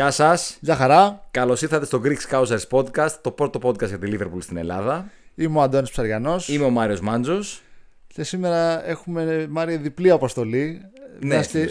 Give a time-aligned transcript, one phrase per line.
[0.00, 0.58] Γεια σας.
[0.60, 1.28] Γεια χαρά.
[1.30, 5.10] Καλώς ήρθατε στο Greek Scousers Podcast, το πρώτο podcast για τη Liverpool στην Ελλάδα.
[5.34, 7.62] Είμαι ο Αντώνης Ψαριανός Είμαι ο Μάριος Μάντζος.
[8.06, 10.80] και σήμερα έχουμε Μάρια διπλή αποστολή.
[11.20, 11.68] Ναι, Μιας και,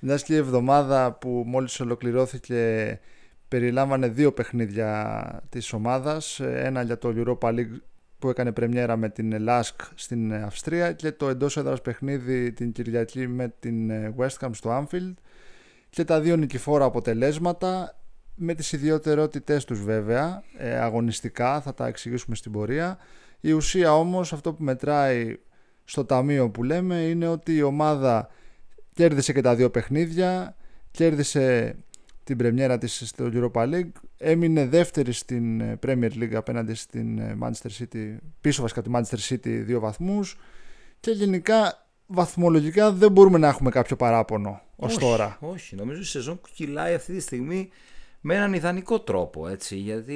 [0.00, 3.00] μιας και η εβδομάδα που μόλις ολοκληρώθηκε
[3.48, 6.40] περιλάμβανε δύο παιχνίδια της ομάδας.
[6.40, 7.80] Ένα για το Europa League
[8.18, 13.28] που έκανε πρεμιέρα με την Lask στην Αυστρία και το εντός έδρας παιχνίδι την Κυριακή
[13.28, 15.12] με την West Ham στο Anfield
[15.94, 17.98] και τα δύο νικηφόρα αποτελέσματα
[18.34, 22.98] με τις ιδιαιτερότητές τους βέβαια ε, αγωνιστικά θα τα εξηγήσουμε στην πορεία.
[23.40, 25.38] Η ουσία όμως αυτό που μετράει
[25.84, 28.28] στο ταμείο που λέμε είναι ότι η ομάδα
[28.94, 30.56] κέρδισε και τα δύο παιχνίδια
[30.90, 31.76] κέρδισε
[32.24, 37.38] την πρεμιέρα της στο Europa League έμεινε δεύτερη στην ε, Premier League απέναντι στην ε,
[37.40, 40.38] Manchester City πίσω βασικά τη Manchester City δύο βαθμούς
[41.00, 45.38] και γενικά βαθμολογικά δεν μπορούμε να έχουμε κάποιο παράπονο ως τώρα.
[45.40, 47.70] Όχι, νομίζω η σεζόν κυλάει αυτή τη στιγμή
[48.20, 49.48] με έναν ιδανικό τρόπο.
[49.48, 50.14] Έτσι, γιατί,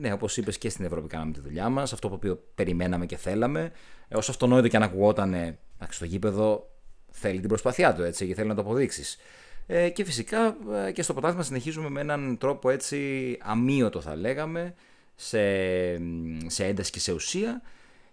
[0.00, 1.92] ναι, όπως είπες και στην Ευρώπη, κάναμε τη δουλειά μας.
[1.92, 3.72] Αυτό που περιμέναμε και θέλαμε.
[4.08, 6.70] Ε, όσο αυτονόητο και αν ακουγόταν, στο γήπεδο
[7.10, 9.18] θέλει την προσπάθειά του έτσι, και θέλει να το αποδείξεις.
[9.70, 10.56] Ε, και φυσικά
[10.86, 14.74] ε, και στο πρωτάθλημα συνεχίζουμε με έναν τρόπο έτσι αμύωτο θα λέγαμε
[15.14, 15.40] σε,
[16.46, 17.62] σε ένταση και σε ουσία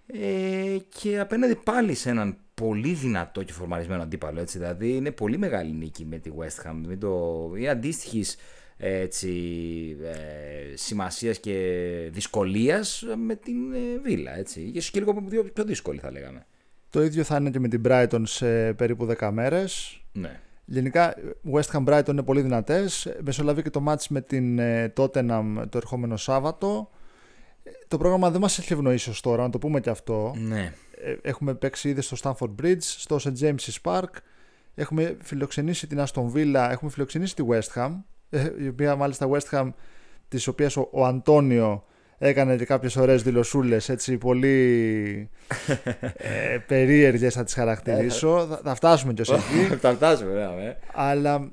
[0.07, 4.39] ε, και απέναντι πάλι σε έναν πολύ δυνατό και φορμαρισμένο αντίπαλο.
[4.39, 6.81] Έτσι, δηλαδή είναι πολύ μεγάλη νίκη με τη West Ham.
[6.87, 7.51] Μην το...
[7.57, 8.37] Είναι αντίστοιχης
[8.77, 9.31] έτσι,
[10.03, 14.37] ε, σημασίας και δυσκολίας με την ε, Βίλα.
[14.37, 14.71] Έτσι.
[14.71, 16.45] Και και λίγο πιο δύσκολη θα λέγαμε.
[16.89, 20.01] Το ίδιο θα είναι και με την Brighton σε περίπου 10 μέρες.
[20.11, 20.39] Ναι.
[20.65, 21.15] Γενικά,
[21.53, 23.15] West Ham Brighton είναι πολύ δυνατές.
[23.21, 26.89] Μεσολαβεί και το μάτς με την ε, Tottenham το ερχόμενο Σάββατο.
[27.87, 30.33] Το πρόγραμμα δεν μας έχει ευνοήσει ως τώρα, να το πούμε και αυτό.
[30.37, 30.73] Ναι.
[30.91, 33.33] Ε, έχουμε παίξει ήδη στο Stanford Bridge, στο St.
[33.39, 34.09] James's Park.
[34.75, 37.91] Έχουμε φιλοξενήσει την Aston Villa, έχουμε φιλοξενήσει τη West Ham,
[38.29, 39.69] ε, η οποία μάλιστα West Ham,
[40.27, 41.83] της οποίας ο, ο Αντώνιο
[42.17, 45.29] έκανε και κάποιες ωραίες δηλωσούλες, έτσι πολύ
[46.17, 48.47] ε, περίεργες θα τις χαρακτηρίσω.
[48.49, 49.75] θα, θα φτάσουμε κι ως εκεί.
[49.75, 50.77] θα φτάσουμε, ναι.
[50.93, 51.51] Αλλά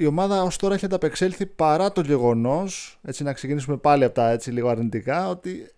[0.00, 4.30] η ομάδα ως τώρα έχει ανταπεξέλθει παρά το γεγονός, έτσι να ξεκινήσουμε πάλι από τα
[4.30, 5.70] έτσι λίγο αρνητικά, ότι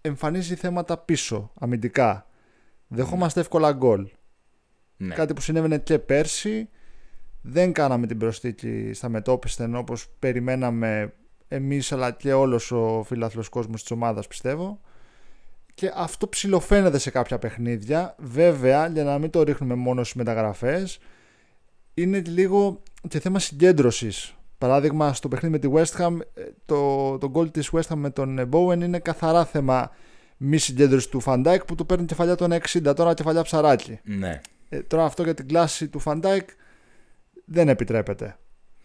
[0.00, 2.26] εμφανίζει θέματα πίσω, αμυντικά.
[2.88, 4.08] Δεχόμαστε εύκολα γκολ.
[4.96, 5.14] Ναι.
[5.14, 6.68] Κάτι που συνέβαινε και πέρσι.
[7.42, 11.12] Δεν κάναμε την προσθήκη στα μετόπιστεν όπως περιμέναμε
[11.48, 14.80] εμείς αλλά και όλος ο φιλάθλος κόσμος της ομάδας πιστεύω.
[15.74, 18.14] Και αυτό ψηλοφαίνεται σε κάποια παιχνίδια.
[18.18, 20.98] Βέβαια, για να μην το ρίχνουμε μόνο στις μεταγραφές,
[22.02, 24.32] είναι λίγο και θέμα συγκέντρωσης.
[24.58, 28.10] Παράδειγμα, στο παιχνίδι με τη West Ham, ε, το, το goal της West Ham με
[28.10, 29.90] τον Bowen είναι καθαρά θέμα
[30.36, 33.98] μη συγκέντρωση του Van Dijk που του παίρνει κεφαλιά τον 60, τώρα κεφαλιά ψαράκι.
[34.04, 34.40] Ναι.
[34.68, 36.48] Ε, τώρα αυτό για την κλάση του Van Dijk
[37.44, 38.38] δεν επιτρέπεται.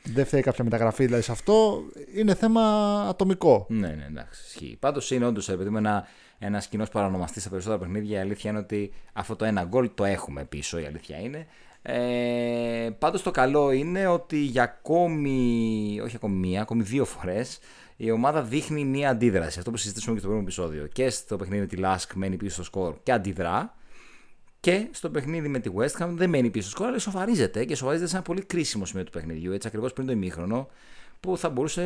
[0.03, 1.84] Δεν φταίει κάποια μεταγραφή δηλαδή σε αυτό.
[2.16, 2.62] Είναι θέμα
[3.09, 3.66] ατομικό.
[3.69, 4.41] Ναι, ναι, εντάξει.
[4.47, 4.78] Ισχύει.
[4.79, 6.07] Πάντως είναι όντως επειδή με ένα,
[6.40, 8.18] ένας κοινός παρονομαστή στα περισσότερα παιχνίδια.
[8.18, 10.79] Η αλήθεια είναι ότι αυτό το ένα γκολ το έχουμε πίσω.
[10.79, 11.47] Η αλήθεια είναι.
[11.85, 17.59] Ε, πάντως το καλό είναι ότι για ακόμη, όχι ακόμη μία, ακόμη δύο φορές
[17.95, 19.59] η ομάδα δείχνει μία αντίδραση.
[19.59, 20.88] Αυτό που συζητήσαμε και στο πρώτο επεισόδιο.
[20.88, 23.75] Και στο παιχνίδι με τη Lask μένει πίσω στο σκορ και αντιδρά.
[24.59, 27.75] Και στο παιχνίδι με τη West Ham δεν μένει πίσω στο σκορ, αλλά σοφαρίζεται και
[27.75, 29.51] σοφαρίζεται σε ένα πολύ κρίσιμο σημείο του παιχνιδιού.
[29.51, 30.67] Έτσι ακριβώς πριν το ημίχρονο,
[31.19, 31.83] που θα μπορούσε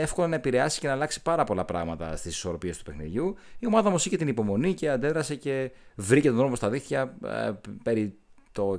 [0.00, 3.36] εύκολα να επηρεάσει και να αλλάξει πάρα πολλά πράγματα στις ισορροπίες του παιχνιδιού.
[3.58, 7.52] Η ομάδα όμως είχε την υπομονή και αντέδρασε και βρήκε τον δρόμο στα δίχτυα ε,
[7.82, 8.18] περί
[8.58, 8.78] το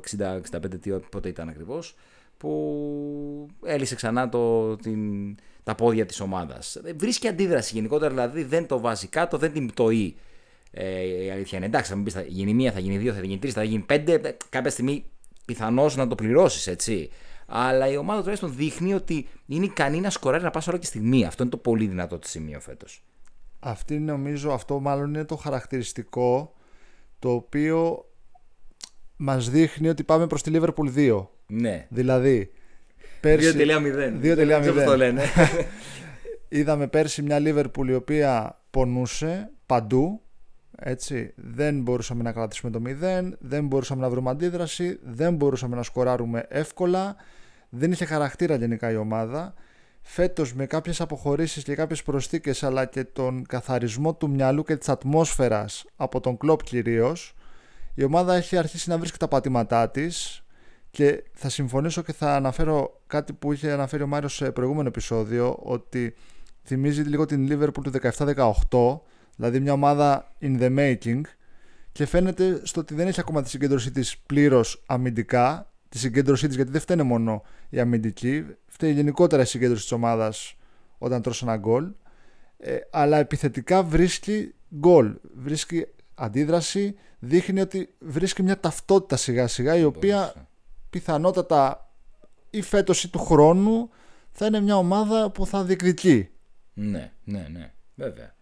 [0.91, 1.95] 60-65 πότε ήταν ακριβώς
[2.37, 6.81] που έλυσε ξανά το, την, τα πόδια της ομάδας.
[6.95, 10.15] Βρίσκει αντίδραση γενικότερα, δηλαδή δεν το βάζει κάτω, δεν την πτωεί.
[10.71, 13.19] Ε, η αλήθεια είναι εντάξει, θα μου πεις θα γίνει μία, θα γίνει δύο, θα
[13.19, 14.13] γίνει τρεις, θα γίνει πέντε.
[14.13, 15.05] Ε, κάποια στιγμή
[15.45, 17.09] πιθανώς να το πληρώσεις, έτσι.
[17.45, 21.25] Αλλά η ομάδα τουλάχιστον δείχνει ότι είναι ικανή να σκοράρει να πας όλο και στιγμή.
[21.25, 23.03] Αυτό είναι το πολύ δυνατό της σημείο φέτος.
[23.59, 26.53] Αυτή νομίζω, αυτό μάλλον είναι το χαρακτηριστικό
[27.19, 28.08] το οποίο
[29.21, 31.27] μας δείχνει ότι πάμε προς τη Liverpool 2.
[31.47, 31.85] Ναι.
[31.89, 32.51] Δηλαδή,
[33.19, 33.55] πέρσι...
[33.57, 34.21] 2.0.
[34.21, 34.83] 2.0.
[34.85, 35.21] το λένε.
[36.49, 40.21] Είδαμε πέρσι μια Liverpool η οποία πονούσε παντού.
[40.81, 45.83] Έτσι, δεν μπορούσαμε να κρατήσουμε το 0, δεν μπορούσαμε να βρούμε αντίδραση, δεν μπορούσαμε να
[45.83, 47.15] σκοράρουμε εύκολα,
[47.69, 49.53] δεν είχε χαρακτήρα γενικά η ομάδα.
[50.01, 54.89] Φέτος με κάποιες αποχωρήσεις και κάποιες προσθήκες αλλά και τον καθαρισμό του μυαλού και της
[54.89, 57.33] ατμόσφαιρας από τον κλόπ κυρίως
[57.93, 60.43] η ομάδα έχει αρχίσει να βρίσκει τα πατήματά της
[60.91, 65.59] και θα συμφωνήσω και θα αναφέρω κάτι που είχε αναφέρει ο Μάριος σε προηγούμενο επεισόδιο
[65.63, 66.15] ότι
[66.63, 67.91] θυμίζει λίγο την Liverpool του
[68.69, 68.99] 17-18
[69.35, 71.21] δηλαδή μια ομάδα in the making
[71.91, 76.55] και φαίνεται στο ότι δεν έχει ακόμα τη συγκέντρωσή της πλήρως αμυντικά τη συγκέντρωσή της,
[76.55, 80.55] γιατί δεν φταίνε μόνο η αμυντική, φταίει γενικότερα η συγκέντρωση της ομάδας
[80.97, 81.91] όταν τρώσει ένα γκολ.
[82.57, 85.85] Ε, αλλά επιθετικά βρίσκει γκολ, βρίσκει
[86.15, 90.47] αντίδραση, δείχνει ότι βρίσκει μια ταυτότητα σιγά σιγά η οποία
[90.89, 91.89] πιθανότατα
[92.49, 93.89] ή φέτος ή του χρόνου
[94.31, 96.29] θα είναι μια ομάδα που θα διεκδικεί.
[96.73, 98.33] Ναι, ναι, ναι, βέβαια.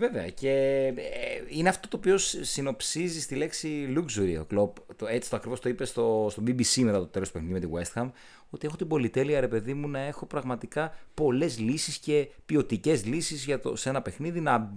[0.00, 0.50] Βέβαια και
[0.96, 4.76] ε, είναι αυτό το οποίο συνοψίζει στη λέξη luxury ο Κλόπ.
[4.96, 7.80] Το, έτσι το ακριβώς το είπε στο, στο BBC μετά το τέλος του παιχνιδιού με
[7.80, 8.10] τη West Ham.
[8.50, 13.48] Ότι έχω την πολυτέλεια, ρε παιδί μου, να έχω πραγματικά πολλές λύσεις και ποιοτικές λύσεις
[13.72, 14.40] σε ένα παιχνίδι.
[14.40, 14.72] Να,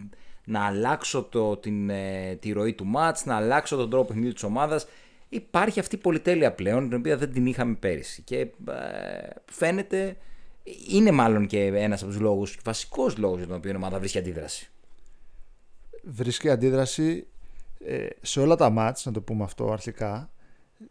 [0.46, 4.44] να αλλάξω το, την, ε, τη ροή του μάτς, να αλλάξω τον τρόπο παιχνιδιού της
[4.44, 4.88] ομάδας.
[5.30, 8.22] Υπάρχει αυτή η πολυτέλεια πλέον, την οποία δεν την είχαμε πέρυσι.
[8.22, 8.50] Και ε,
[9.46, 10.18] φαίνεται,
[10.90, 14.18] είναι μάλλον και ένας από τους λόγους, βασικός λόγος για τον οποίο η ομάδα βρίσκει
[14.18, 14.72] αντίδραση
[16.04, 17.28] βρίσκει αντίδραση
[17.86, 20.30] ε, σε όλα τα μάτς, να το πούμε αυτό αρχικά,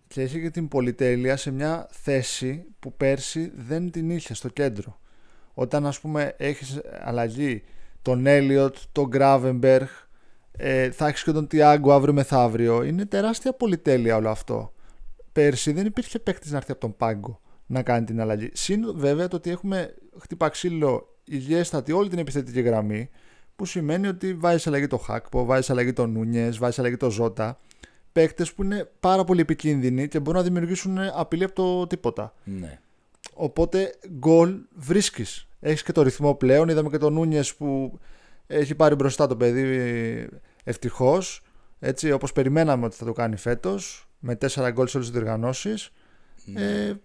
[0.08, 5.00] και έχει και την πολυτέλεια σε μια θέση που πέρσι δεν την είχε στο κέντρο.
[5.55, 7.62] Όταν ας πούμε έχεις αλλαγή
[8.02, 9.87] τον Έλιοτ, τον Γκράβεμπεργκ,
[10.52, 12.82] ε, θα έχεις και τον Τιάγκο αύριο μεθαύριο.
[12.82, 14.73] Είναι τεράστια πολυτέλεια όλο αυτό.
[15.32, 18.50] Πέρσι δεν υπήρχε παίκτης να έρθει από τον πάγκο να κάνει την αλλαγή.
[18.52, 23.11] Συν βέβαια το ότι έχουμε χτυπά ξύλο υγιέστατη όλη την επιθετική γραμμή
[23.56, 27.58] που σημαίνει ότι βάζεις αλλαγή το Χάκπο, βάζεις αλλαγή το Νούνιες, βάζεις αλλαγή το Ζώτα.
[28.12, 32.35] Παίκτες που είναι πάρα πολύ επικίνδυνοι και μπορούν να δημιουργήσουν απειλή από το τίποτα.
[32.44, 32.81] Ναι.
[33.43, 35.49] Οπότε γκολ βρίσκεις.
[35.61, 36.69] Έχεις και το ρυθμό πλέον.
[36.69, 37.99] Είδαμε και το Νούνιες που
[38.47, 40.29] έχει πάρει μπροστά το παιδί
[40.65, 41.43] ευτυχώς.
[41.79, 45.91] Έτσι, όπως περιμέναμε ότι θα το κάνει φέτος, με τέσσερα γκολ σε όλες τις διοργανώσεις.
[46.45, 46.63] Ναι.
[46.63, 47.01] Ε,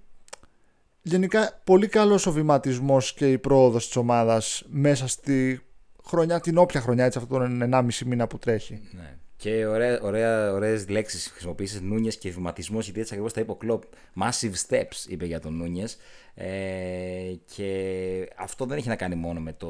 [1.02, 5.62] γενικά, πολύ καλός ο βηματισμός και η πρόοδος της ομάδας μέσα στη
[6.06, 8.82] χρονιά, την όποια χρονιά, έτσι, αυτόν τον 1,5 μήνα που τρέχει.
[8.92, 9.18] Ναι.
[9.38, 13.56] Και ωραία, ωραία, ωραίες λέξεις χρησιμοποίησες, Νούνιες και βηματισμός, γιατί έτσι ακριβώς τα είπε ο
[13.56, 13.84] Κλόπ.
[14.22, 15.98] Massive steps, είπε για τον Νούνιες.
[16.36, 19.70] Ε, και αυτό δεν έχει να κάνει μόνο με το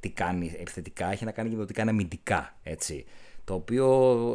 [0.00, 3.04] τι κάνει επιθετικά, έχει να κάνει και με το τι κάνει αμυντικά, έτσι
[3.44, 3.86] το οποίο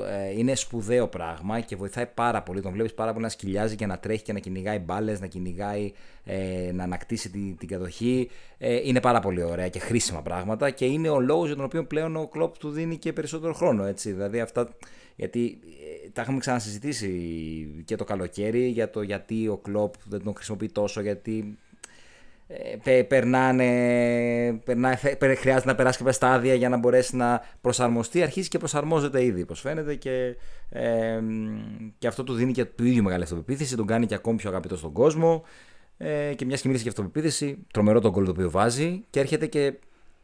[0.07, 2.62] ε, είναι σπουδαίο πράγμα και βοηθάει πάρα πολύ.
[2.62, 5.92] Τον βλέπεις πάρα πολύ να σκυλιάζει και να τρέχει και να κυνηγάει μπάλες, να κυνηγάει,
[6.24, 8.30] ε, να ανακτήσει την, την κατοχή.
[8.57, 11.86] Ε, είναι πάρα πολύ ωραία και χρήσιμα πράγματα και είναι ο λόγος για τον οποίο
[11.86, 13.86] πλέον ο Κλοπ του δίνει και περισσότερο χρόνο.
[13.86, 14.12] Έτσι.
[14.12, 14.68] Δηλαδή αυτά,
[15.17, 15.59] γιατί
[16.05, 17.11] ε, τα είχαμε ξανασυζητήσει
[17.85, 21.57] και το καλοκαίρι για το γιατί ο Κλοπ δεν τον χρησιμοποιεί τόσο, γιατί
[22.83, 23.63] ε, περνάνε,
[24.63, 24.99] περνά,
[25.37, 28.23] χρειάζεται να περάσει κάποια στάδια για να μπορέσει να προσαρμοστεί.
[28.23, 30.35] Αρχίζει και προσαρμόζεται ήδη, όπως φαίνεται, και,
[30.69, 31.19] ε,
[31.97, 34.77] και αυτό του δίνει και του ίδιου μεγάλη αυτοπεποίθηση, τον κάνει και ακόμη πιο αγαπητό
[34.77, 35.43] στον κόσμο.
[35.97, 39.45] Ε, και μιας και μίλησε για αυτοπεποίθηση, τρομερό τον κόλ το οποίο βάζει και έρχεται
[39.47, 39.73] και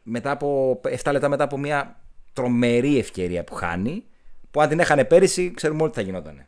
[0.02, 2.00] μετά από 7 λεπτά μετά από μια
[2.32, 4.04] τρομερή ευκαιρία που χάνει,
[4.54, 6.44] που αν την έχανε πέρυσι, ξέρουμε όλοι τι θα γινόταν.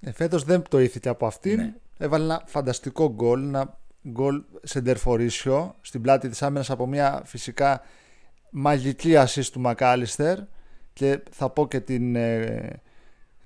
[0.00, 1.56] Ε, Φέτος δεν πτωήθηκε από αυτήν.
[1.56, 1.74] Ναι.
[1.98, 3.78] Έβαλε ένα φανταστικό γκολ, ένα
[4.08, 7.82] γκολ σεντερφορίσιο στην πλάτη της άμυνας από μια φυσικά
[8.50, 10.38] μαγική ασίστ του Μακάλιστερ
[10.92, 12.80] και θα πω και την, ε,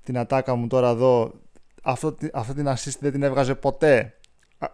[0.03, 1.33] την ατάκα μου τώρα εδώ
[1.83, 4.13] αυτό, αυτή την assist δεν την έβγαζε ποτέ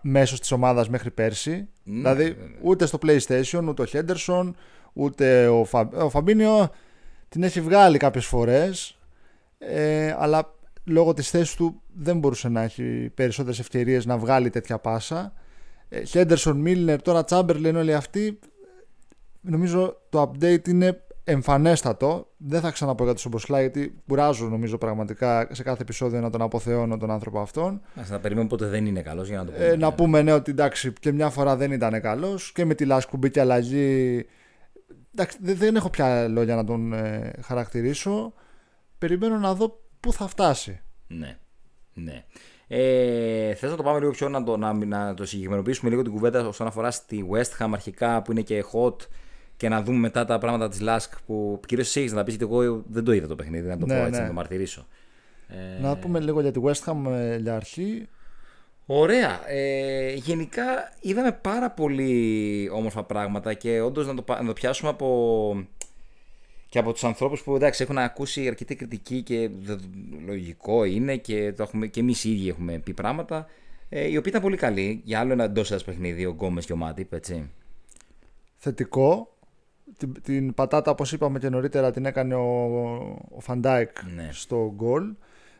[0.01, 4.55] μέσω της ομάδας μέχρι πέρσι mm, δηλαδή ούτε στο PlayStation ούτε ο Χέντερσον
[4.93, 6.69] ούτε ο, Φα, ο Φαμπίνιο
[7.29, 8.95] την έχει βγάλει κάποιες φορές
[9.67, 14.77] ε, αλλά λόγω της θέσης του δεν μπορούσε να έχει περισσότερες ευκαιρίες να βγάλει τέτοια
[14.77, 15.33] πάσα
[16.05, 18.39] Χέντερσον, Μίλνερ, τώρα Τσάμπερλεν, όλοι αυτοί.
[19.41, 22.27] Νομίζω το update είναι εμφανέστατο.
[22.37, 26.41] Δεν θα ξαναπώ για το Σομποσλά γιατί κουράζω νομίζω πραγματικά σε κάθε επεισόδιο να τον
[26.41, 27.81] αποθεώνω τον άνθρωπο αυτόν.
[27.95, 29.65] Α να περιμένουμε πότε δεν είναι καλός για να το πούμε.
[29.65, 32.85] Ε, να πούμε ναι ότι εντάξει και μια φορά δεν ήταν καλός και με τη
[32.85, 34.25] Λάσκου μπήκε αλλαγή.
[35.13, 38.33] Εντάξει, δεν έχω πια λόγια να τον ε, χαρακτηρίσω.
[39.01, 40.81] Περιμένω να δω πού θα φτάσει.
[41.07, 41.37] Ναι.
[41.93, 42.23] Ναι.
[42.67, 46.11] Ε, Θες να το πάμε λίγο πιο να το, να, να το συγκεκριμενοποιήσουμε λίγο την
[46.11, 48.95] κουβέντα όσον αφορά στη West Ham αρχικά που είναι και hot
[49.57, 52.53] και να δούμε μετά τα πράγματα της Lask που κυρίως εσύ να τα πεις γιατί
[52.53, 54.21] εγώ δεν το είδα το παιχνίδι, να το ναι, πω έτσι, ναι.
[54.21, 54.87] να το μαρτυρήσω.
[55.47, 55.81] Ε...
[55.81, 58.07] Να πούμε λίγο για τη West Ham ε, για αρχή.
[58.85, 59.49] Ωραία.
[59.49, 60.63] Ε, γενικά
[61.01, 65.67] είδαμε πάρα πολύ όμορφα πράγματα και όντως να, να το πιάσουμε από
[66.71, 69.49] και από τους ανθρώπους που εντάξει, έχουν ακούσει αρκετή κριτική και
[70.25, 73.45] λογικό είναι και, το έχουμε, και εμείς οι ίδιοι έχουμε πει πράγματα.
[73.89, 76.73] Ε, οι οποίοι ήταν πολύ καλοί για άλλο ένα εντός σας παιχνίδι, ο Γκόμες και
[76.73, 77.49] ο Μάτιπ, έτσι.
[78.57, 79.37] Θετικό.
[79.97, 82.65] Την, την πατάτα, όπως είπαμε και νωρίτερα, την έκανε ο,
[83.29, 84.29] ο Van Dijk ναι.
[84.31, 85.13] στο γκολ.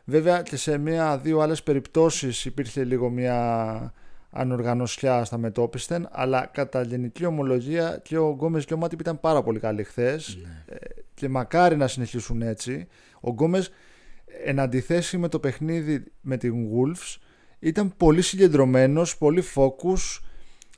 [0.04, 3.92] Βέβαια και σε μία-δύο άλλες περιπτώσεις υπήρχε λίγο μια
[4.32, 9.42] ανοργανωσιά στα μετόπισθεν, αλλά κατά γενική ομολογία και ο Γκόμες και ο Μάτιπ ήταν πάρα
[9.42, 10.38] πολύ καλοί χθες.
[10.42, 10.74] Ναι.
[10.74, 10.76] Ε,
[11.14, 12.86] και μακάρι να συνεχίσουν έτσι.
[13.20, 13.70] Ο Γκόμες,
[14.44, 17.16] εν αντιθέσει με το παιχνίδι με την Wolves,
[17.58, 20.20] ήταν πολύ συγκεντρωμένος, πολύ focus,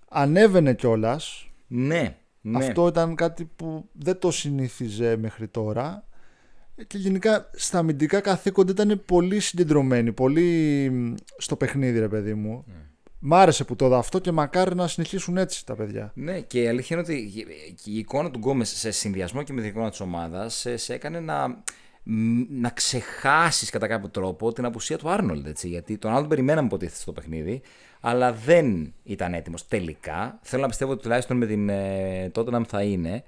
[0.09, 1.51] ανέβαινε κιόλας.
[1.67, 2.59] Ναι, ναι.
[2.59, 6.07] Αυτό ήταν κάτι που δεν το συνήθιζε μέχρι τώρα.
[6.87, 10.91] Και γενικά στα αμυντικά καθήκοντα ήταν πολύ συγκεντρωμένοι, πολύ
[11.37, 12.65] στο παιχνίδι ρε παιδί μου.
[13.27, 16.13] Μ' άρεσε που το δω αυτό και μακάρι να συνεχίσουν έτσι τα παιδιά.
[16.15, 17.47] Ναι, και η αλήθεια είναι ότι
[17.85, 21.21] η εικόνα του Γκόμες σε συνδυασμό και με την εικόνα της ομάδας σε, σε έκανε
[21.21, 21.63] να,
[22.49, 25.47] να ξεχάσεις κατά κάποιο τρόπο την απουσία του Άρνολντ.
[25.47, 27.63] Έτσι, γιατί τον άλλον περιμέναμε υποτίθεται στο παιχνίδι,
[28.01, 30.39] αλλά δεν ήταν έτοιμος τελικά.
[30.43, 33.25] Θέλω να πιστεύω ότι τουλάχιστον με την ε, Tottenham θα είναι.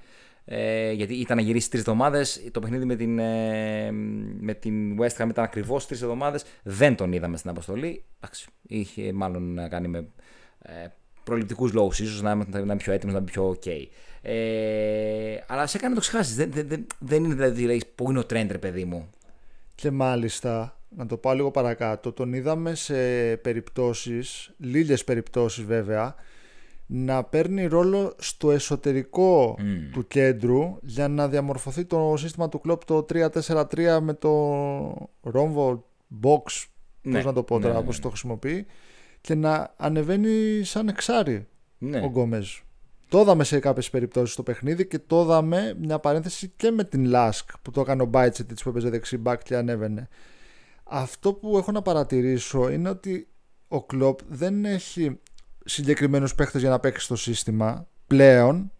[0.48, 2.48] Ε, γιατί ήταν να γυρίσεις τρεις εβδομάδες.
[2.50, 3.90] Το παιχνίδι με την, ε,
[4.40, 6.44] με την West Ham ήταν ακριβώς τρεις εβδομάδες.
[6.62, 8.04] Δεν τον είδαμε στην αποστολή.
[8.20, 10.08] Εντάξει, είχε μάλλον να κάνει με
[10.62, 10.86] ε,
[11.24, 13.86] προληπτικούς λόγους, ίσως να, να είναι πιο έτοιμος, να είναι πιο OK.
[14.22, 16.36] Ε, αλλά σε έκανε να το ξεχάσεις.
[16.36, 19.10] Δεν, δεν, δεν είναι δηλαδή, πού είναι ο τρέντρε, παιδί μου.
[19.74, 22.94] Και μάλιστα, να το πάω λίγο παρακάτω, τον είδαμε σε
[23.36, 26.14] περιπτώσεις, λίγες περιπτώσεις βέβαια,
[26.86, 29.56] να παίρνει ρόλο στο εσωτερικό
[29.92, 34.30] του κέντρου για να διαμορφωθεί το σύστημα του κλόπ το 3-4-3 με το
[35.22, 35.86] ρόμβο
[36.22, 36.66] box,
[37.02, 38.02] ναι, πώς να το πω τώρα, ναι, πώς ναι.
[38.02, 38.66] το χρησιμοποιεί
[39.20, 41.46] και να ανεβαίνει σαν εξάρι
[41.78, 41.98] ναι.
[41.98, 42.58] ο Γκόμεζ.
[43.08, 47.04] Το είδαμε σε κάποιες περιπτώσεις στο παιχνίδι και το είδαμε μια παρένθεση και με την
[47.04, 50.08] Λάσκ που το έκανε ο Μπάιτσετ που έπαιζε δεξί μπακ και ανέβαινε.
[50.84, 53.28] Αυτό που έχω να παρατηρήσω είναι ότι
[53.68, 55.18] ο Κλοπ δεν έχει
[55.66, 58.70] συγκεκριμένους παίχτες για να παίξει στο σύστημα πλέον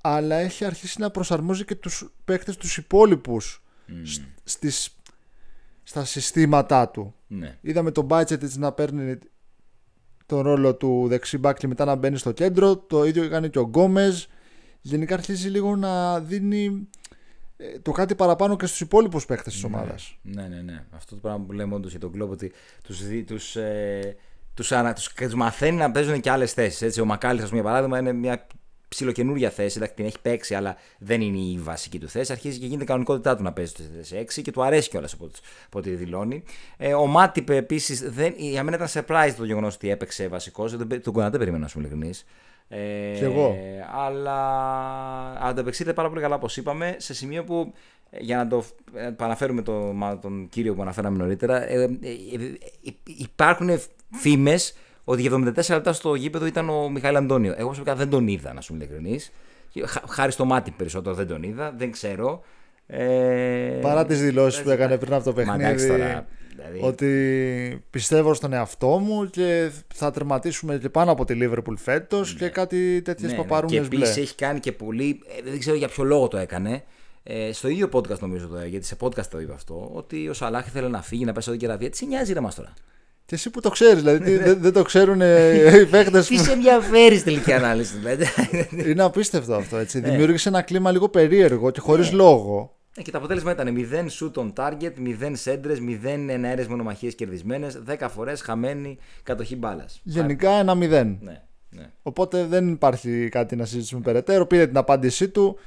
[0.00, 3.62] αλλά έχει αρχίσει να προσαρμόζει και τους παίχτες τους υπόλοιπους
[4.44, 4.96] στις,
[5.82, 7.14] στα συστήματά του.
[7.26, 7.58] Ναι.
[7.60, 9.18] Είδαμε τον Μπάτσετιτς να παίρνει
[10.26, 12.76] τον ρόλο του δεξί μπακ και μετά να μπαίνει στο κέντρο.
[12.76, 14.24] Το ίδιο έκανε και ο Γκόμεζ.
[14.80, 16.88] Γενικά αρχίζει λίγο να δίνει
[17.56, 20.18] ε, το κάτι παραπάνω και στους υπόλοιπους παίχτες της ναι, ομάδας.
[20.22, 20.84] Ναι, ναι, ναι.
[20.90, 22.52] Αυτό το πράγμα που λέμε όντως για τον κλόπ ότι
[22.82, 24.16] τους, τους, ε,
[24.58, 26.98] τους, ανα, τους, τους μαθαίνει να παίζουν και άλλες θέσεις.
[26.98, 28.46] Ο Μακάλης, ας πούμε, για παράδειγμα, είναι μια
[28.88, 29.76] ψιλοκαινούργια θέση.
[29.76, 32.32] Εντάξει, την έχει παίξει, αλλά δεν είναι η βασική του θέση.
[32.32, 33.72] Αρχίζει και γίνεται κανονικότητά του να παίζει
[34.02, 35.30] στη 6 και του αρέσει κιόλας από,
[35.66, 36.42] από ό,τι δηλώνει.
[36.76, 40.76] Ε, ο Μάτιπε επίσης, για μένα ήταν surprise το γεγονός ότι έπαιξε βασικός.
[41.02, 42.24] Τον Κονατέ περίμενα, να σου ειλικρινής.
[42.68, 43.56] Ε, Κι εγώ.
[43.94, 44.38] Αλλά
[45.40, 48.64] ανταπεξήλθε πάρα πολύ καλά, όπως είπαμε, σε σημείο που ε, για να το
[49.16, 51.86] παραφέρουμε το, τον κύριο που αναφέραμε νωρίτερα, ε, ε,
[52.84, 53.70] ε υπάρχουν
[54.10, 54.74] φήμες
[55.04, 57.54] ότι για 74 λεπτά στο γήπεδο ήταν ο Μιχαήλ Αντώνιο.
[57.56, 59.32] Εγώ προσωπικά δεν τον είδα, να σου είμαι ειλικρινής.
[60.08, 62.42] Χάρη στο μάτι περισσότερο δεν τον είδα, δεν ξέρω.
[62.86, 63.78] Ε...
[63.82, 65.86] Παρά τις δηλώσεις που έκανε πριν από το παιχνίδι.
[65.88, 66.78] Τώρα, δηλαδή...
[66.80, 72.38] Ότι πιστεύω στον εαυτό μου και θα τερματίσουμε και πάνω από τη Λίβερπουλ φέτος ναι.
[72.38, 73.88] και κάτι τέτοιες ναι, παπαρούνε ναι.
[73.88, 75.20] Και επίσης έχει κάνει και πολύ.
[75.38, 76.82] Ε, δεν ξέρω για ποιο λόγο το έκανε.
[77.30, 80.66] Ε, στο ίδιο podcast νομίζω το γιατί σε podcast το είπε αυτό, ότι ο Σαλάχ
[80.66, 81.90] ήθελε να φύγει, να πέσει εδώ και Αραβία.
[81.90, 82.72] Τι σε νοιάζει ρε μας τώρα.
[83.24, 86.22] Και εσύ που το ξέρεις, δηλαδή δεν, δεν το ξέρουν οι παίχτε.
[86.22, 88.24] Τι σε ενδιαφέρει τελική ανάλυση, δηλαδή.
[88.90, 89.76] Είναι απίστευτο αυτό.
[89.76, 90.00] Έτσι.
[90.00, 90.10] Ναι.
[90.10, 92.16] Δημιούργησε ένα κλίμα λίγο περίεργο και χωρίς ναι.
[92.16, 92.76] λόγο.
[92.94, 94.92] Ε, και το αποτέλεσμα ήταν 0 shoot on target,
[95.22, 100.00] 0 σέντρες, 0 εναέρες μονομαχίες κερδισμένες, 10 φορές χαμένη κατοχή μπάλας.
[100.02, 100.78] Γενικά ένα 0.
[100.78, 101.90] Ναι, ναι.
[102.02, 104.46] Οπότε δεν υπάρχει κάτι να συζητήσουμε περαιτέρω.
[104.46, 105.58] Πήρε την απάντησή του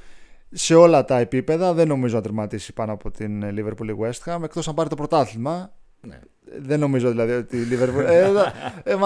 [0.52, 1.72] σε όλα τα επίπεδα.
[1.72, 5.72] Δεν νομίζω να τερματίσει πάνω από την Liverpool West Ham εκτός αν πάρει το πρωτάθλημα.
[6.00, 6.20] Ναι.
[6.58, 8.04] Δεν νομίζω δηλαδή ότι η Liverpool.
[8.04, 8.30] ε,
[8.82, 8.96] ε,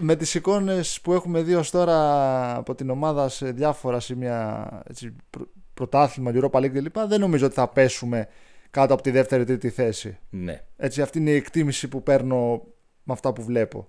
[0.00, 5.16] με τις εικόνες που έχουμε δει ως τώρα από την ομάδα σε διάφορα σημεία έτσι,
[5.30, 6.98] πρω, πρωτάθλημα, Europa League κλπ.
[6.98, 8.28] Δεν νομίζω ότι θα πέσουμε
[8.70, 10.18] κάτω από τη δεύτερη-τρίτη θέση.
[10.30, 10.64] Ναι.
[10.76, 12.62] Έτσι, αυτή είναι η εκτίμηση που παίρνω
[13.02, 13.88] με αυτά που βλέπω.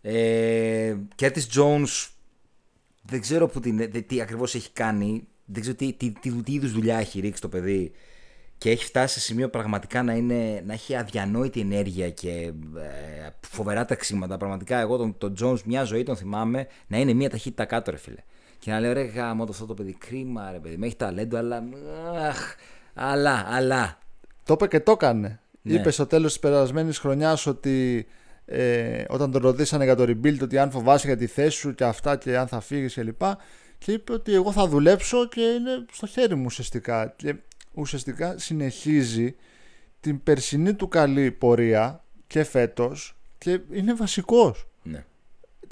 [0.00, 2.08] Ε, τη Jones
[3.02, 6.72] δεν ξέρω που την, τι ακριβώς έχει κάνει δεν ξέρω τι, τι, τι, τι είδους
[6.72, 7.92] δουλειά έχει ρίξει το παιδί
[8.58, 12.30] και έχει φτάσει σε σημείο πραγματικά να, είναι, να έχει αδιανόητη ενέργεια και
[12.76, 14.36] ε, φοβερά ταξίματα.
[14.36, 17.96] Πραγματικά εγώ τον, τον Jones μια ζωή τον θυμάμαι να είναι μια ταχύτητα κάτω ρε
[17.96, 18.22] φίλε.
[18.58, 21.36] Και να λέω ρε γάμο το αυτό το παιδί κρίμα ρε παιδί, με έχει ταλέντο
[21.36, 21.62] αλλά
[22.28, 22.54] αχ,
[22.94, 23.98] αλλά, αλλά.
[24.44, 25.40] Το είπε και το έκανε.
[25.62, 25.74] Ναι.
[25.74, 28.06] Είπε στο τέλος της περασμένης χρονιάς ότι
[28.44, 31.84] ε, όταν τον ρωτήσανε για το rebuild ότι αν φοβάσαι για τη θέση σου και
[31.84, 33.22] αυτά και αν θα φύγεις κλπ
[33.78, 37.34] και είπε ότι εγώ θα δουλέψω και είναι στο χέρι μου ουσιαστικά και
[37.74, 39.36] ουσιαστικά συνεχίζει
[40.00, 44.68] την περσινή του καλή πορεία και φέτος και είναι βασικός.
[44.82, 45.04] Ναι.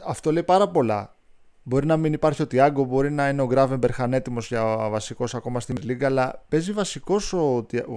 [0.04, 1.16] Αυτό λέει πάρα πολλά.
[1.62, 5.60] Μπορεί να μην υπάρχει ο Τιάγκο, μπορεί να είναι ο Γκράβεμπερ έτοιμο για βασικός ακόμα
[5.60, 7.94] στην Λίγκα, αλλά παίζει βασικός ο, ο,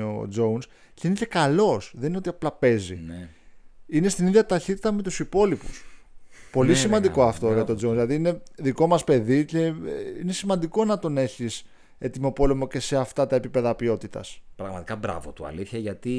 [0.00, 0.62] ο Jones
[0.94, 1.92] και είναι και καλός.
[1.96, 2.94] Δεν είναι ότι απλά παίζει.
[3.06, 3.28] Ναι.
[3.86, 5.84] Είναι στην ίδια ταχύτητα με τους υπόλοιπους.
[6.56, 7.90] Πολύ ναι, σημαντικό ναι, αυτό για τον Τζον.
[7.90, 9.72] Δηλαδή είναι δικό μας παιδί και ε,
[10.22, 11.64] είναι σημαντικό να τον έχεις
[11.98, 14.40] ετοιμοπόλεμο και σε αυτά τα επίπεδα ποιότητας.
[14.56, 16.14] Πραγματικά μπράβο του, αλήθεια, γιατί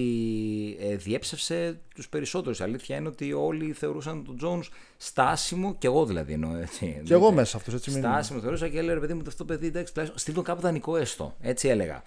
[0.79, 2.59] ε, διέψευσε τους περισσότερους.
[2.59, 4.63] Η αλήθεια είναι ότι όλοι θεωρούσαν τον Τζόουν
[4.97, 7.01] στάσιμο, και εγώ δηλαδή εννοώ έτσι.
[7.03, 7.91] Και εγώ μέσα αυτός έτσι.
[7.91, 10.97] Στάσιμο θεωρούσα και έλεγα, παιδί μου, αυτό το παιδί, εντάξει, τουλάχιστον στείλ τον κάπου δανεικό
[10.97, 11.35] έστω.
[11.41, 12.03] Έτσι έλεγα.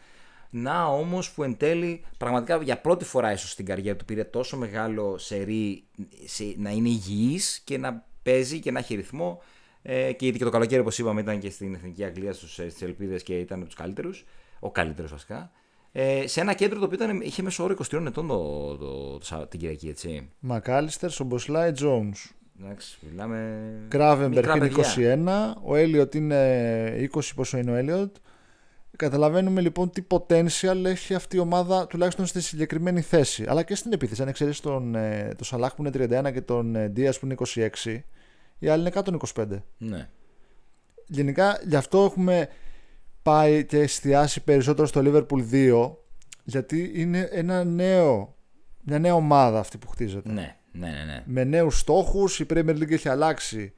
[0.50, 4.56] Να όμως που εν τέλει, πραγματικά για πρώτη φορά ίσως στην καριέρα του πήρε τόσο
[4.56, 5.84] μεγάλο σερί
[6.24, 9.42] σε, να είναι υγιής και να παίζει και να έχει ρυθμό.
[9.82, 13.22] Ε, και ήδη και το καλοκαίρι, όπως είπαμε, ήταν και στην Εθνική Αγγλία στις Ελπίδες
[13.22, 14.24] και ήταν από τους καλύτερους.
[14.60, 15.50] Ο καλύτερος βασικά.
[15.92, 19.46] Ε, σε ένα κέντρο το οποίο ήταν, είχε μέσω όρο 23 ετών το, το, το,
[19.46, 20.28] την Κυριακή, έτσι.
[20.38, 22.14] Μακάλιστερ, Σομποσλάι, Τζόουν.
[22.62, 23.70] Εντάξει, μιλάμε.
[23.88, 24.70] Κράβεμπερκ είναι
[25.56, 28.16] 21, ο Έλιοτ είναι 20, πόσο είναι ο Έλιοτ.
[29.00, 33.44] Καταλαβαίνουμε λοιπόν τι potential έχει αυτή η ομάδα, τουλάχιστον στη συγκεκριμένη θέση.
[33.48, 34.22] Αλλά και στην επίθεση.
[34.22, 37.34] Αν εξαιρέσεις τον, ε, τον Σαλάχ που είναι 31 και τον Ντία που είναι
[37.84, 38.04] 26,
[38.58, 39.46] οι άλλοι είναι 125.
[39.78, 40.08] Ναι.
[41.06, 42.48] Γενικά γι' αυτό έχουμε
[43.22, 45.90] πάει και εστιάσει περισσότερο στο Liverpool 2
[46.44, 48.36] γιατί είναι ένα νέο,
[48.82, 50.32] μια νέα ομάδα αυτή που χτίζεται.
[50.32, 51.04] Ναι, ναι, ναι.
[51.04, 51.22] ναι.
[51.26, 53.72] Με νέους στόχους, η Premier League έχει αλλάξει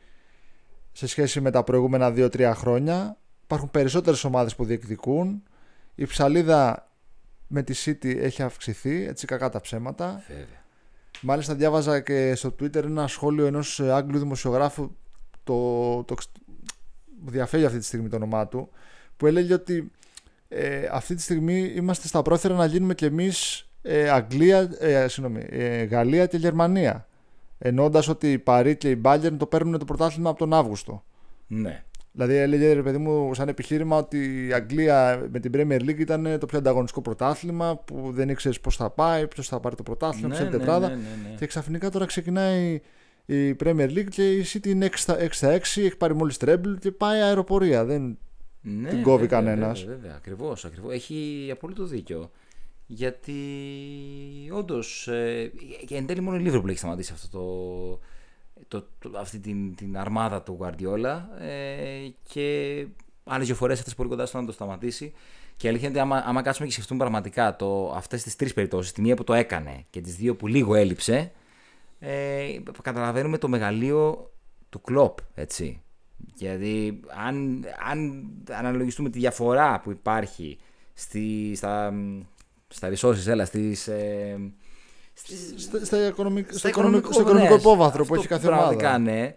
[0.92, 3.16] σε σχέση με τα προηγούμενα 2-3 χρόνια.
[3.52, 5.42] Υπάρχουν περισσότερες ομάδες που διεκδικούν.
[5.94, 6.88] Η ψαλίδα
[7.46, 10.22] με τη City έχει αυξηθεί, έτσι κακά τα ψέματα.
[10.28, 10.64] Βέβαια.
[11.20, 14.90] Μάλιστα διάβαζα και στο Twitter ένα σχόλιο ενός Άγγλου δημοσιογράφου
[15.44, 16.14] το, το,
[17.24, 18.70] διαφεύγει αυτή τη στιγμή το όνομά του
[19.16, 19.90] που έλεγε ότι
[20.48, 25.46] ε, αυτή τη στιγμή είμαστε στα πρόθυρα να γίνουμε κι εμείς ε, Αγγλία, ε, συγγνώμη,
[25.50, 27.06] ε, Γαλλία και Γερμανία
[27.58, 31.04] εννοώντα ότι η Παρή και η Bayern το παίρνουν το πρωτάθλημα από τον Αύγουστο.
[31.46, 31.84] Ναι.
[32.12, 36.36] Δηλαδή έλεγε ρε παιδί μου σαν επιχείρημα ότι η Αγγλία με την Premier League ήταν
[36.40, 40.28] το πιο ανταγωνιστικό πρωτάθλημα που δεν ήξερες πώς θα πάει, ποιος θα πάρει το πρωτάθλημα,
[40.28, 40.88] ναι, ποια ναι, τετράδα.
[40.88, 41.00] ναι, ναι,
[41.30, 41.34] ναι.
[41.38, 42.80] Και ξαφνικά τώρα ξεκινάει
[43.26, 47.20] η Premier League και η City είναι 6 6 έχει πάρει μόλις τρέμπλ και πάει
[47.20, 47.84] αεροπορία.
[47.84, 48.18] Δεν
[48.60, 49.80] Ναι, την κόβει βέβαια, κανένας.
[49.80, 50.14] Βέβαια, βέβαια.
[50.16, 50.94] Ακριβώς, ακριβώς.
[50.94, 52.30] Έχει απόλυτο δίκιο.
[52.86, 53.34] Γιατί
[54.52, 55.08] όντως.
[55.08, 55.52] Ε,
[55.86, 57.44] και εν τέλει μόνο η Liverpool έχει σταματήσει αυτό το,
[58.68, 62.86] το, το, αυτή την, την αρμάδα του Guardiola ε, και
[63.24, 65.12] άλλες δύο φορές έφτασε πολύ κοντά στο να το σταματήσει.
[65.56, 68.54] Και η αλήθεια είναι ότι άμα, άμα κάτσουμε και σκεφτούμε πραγματικά το, αυτές τις τρεις
[68.54, 71.32] περιπτώσεις, τη μία που το έκανε και τις δύο που λίγο έλειψε,
[71.98, 74.30] ε, καταλαβαίνουμε το μεγαλείο
[74.68, 75.82] του κλοπ, έτσι.
[76.34, 80.58] Γιατί αν, αν αναλογιστούμε τη διαφορά που υπάρχει
[80.94, 81.94] στη, στα,
[82.68, 84.52] στα resources, έλα, στις, ε,
[85.14, 88.46] στις, στα, στα οικονομικ- στα στο οικονομικό, στο ναι, οικονομικό αυτό υπόβαθρο που έχει κάθε
[88.46, 88.98] πραγματικά, ομάδα.
[88.98, 89.34] ναι,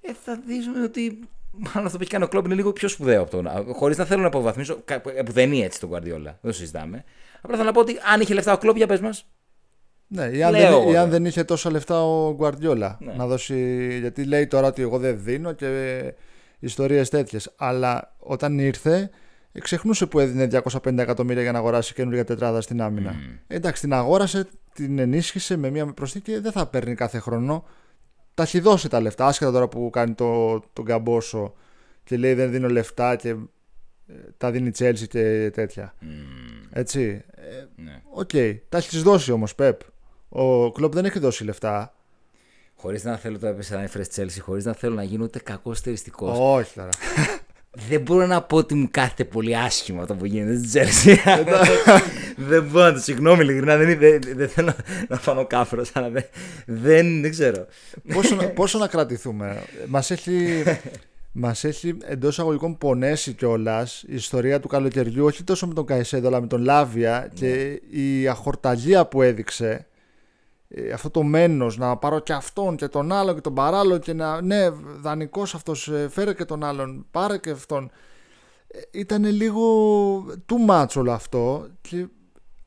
[0.00, 1.18] ε, θα δείξουμε ότι
[1.50, 3.48] μάλλον αυτό που έχει κάνει ο Κλόπ είναι λίγο πιο σπουδαίο από τον.
[3.74, 6.22] Χωρίς να θέλω να αποβαθμίσω, κα- που δεν είναι έτσι τον Guardiola.
[6.22, 7.04] Δεν το συζητάμε.
[7.40, 9.26] Απλά θέλω να πω ότι αν είχε λεφτά ο Κλόπ, για πες μας.
[10.10, 11.06] Ναι, ή αν, Λέω δεν, εγώ ή αν τώρα.
[11.06, 13.12] δεν είχε τόσα λεφτά ο Γκουαρδιόλα Ναι.
[13.12, 13.88] να δώσει.
[14.00, 16.02] Γιατί λέει τώρα ότι εγώ δεν δίνω και
[16.58, 17.52] ιστορίες τέτοιες.
[17.56, 19.10] Αλλά όταν ήρθε, ε,
[19.58, 23.16] ξεχνούσε που έδινε 250 εκατομμύρια για να αγοράσει καινούργια τετράδα στην άμυνα.
[23.46, 27.64] Ε, εντάξει, την αγόρασε, την ενίσχυσε με μια προσθήκη και δεν θα παίρνει κάθε χρόνο.
[28.34, 31.54] Τα έχει δώσει τα λεφτά, άσχετα τώρα που κάνει το, τον καμπόσο
[32.04, 35.94] και λέει δεν δίνω λεφτά και ε, τα δίνει η Chelsea και τέτοια.
[36.70, 37.24] Έτσι.
[37.34, 38.02] Ε, Ναι.
[38.10, 38.30] Οκ,
[38.68, 39.80] τα έχεις δώσει όμως, Πεπ.
[40.28, 41.92] Ο Κλοπ δεν έχει δώσει λεφτά.
[42.74, 46.30] Χωρίς να θέλω τώρα να έφερε Chelsea, χωρίς να θέλω να γίνω ούτε κακός στεριστικό.
[46.54, 46.90] Όχι τώρα.
[47.70, 51.16] Δεν μπορώ να πω ότι μου κάθεται πολύ άσχημα αυτό που γίνεται στη Chelsea.
[52.36, 53.76] δεν μπορώ να το συγγνώμη ειλικρινά.
[53.76, 54.72] Δεν, είναι- δεν, δεν θέλω
[55.08, 56.24] να φανώ κάφρος, αλλά δεν,
[56.66, 57.66] δεν, δεν ξέρω.
[58.12, 59.62] πόσο, να- πόσο να κρατηθούμε.
[59.86, 60.62] Μας έχει,
[61.32, 66.28] μας έχει εντός αγωγικών πονέσει κιόλας η ιστορία του καλοκαιριού, όχι τόσο με τον Καϊσέδο,
[66.28, 69.86] αλλά με τον Λάβια και η αχορταγία που έδειξε.
[70.68, 74.12] Ε, Αυτό το μένος να πάρω και αυτόν και τον άλλον και τον παράλληλο και
[74.12, 77.90] να ναι δανεικός αυτός ε, φέρε και τον άλλον πάρε και αυτόν
[78.90, 79.62] ήταν λίγο
[80.26, 82.06] too much όλο αυτό και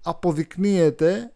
[0.03, 1.31] αποδεικνύεται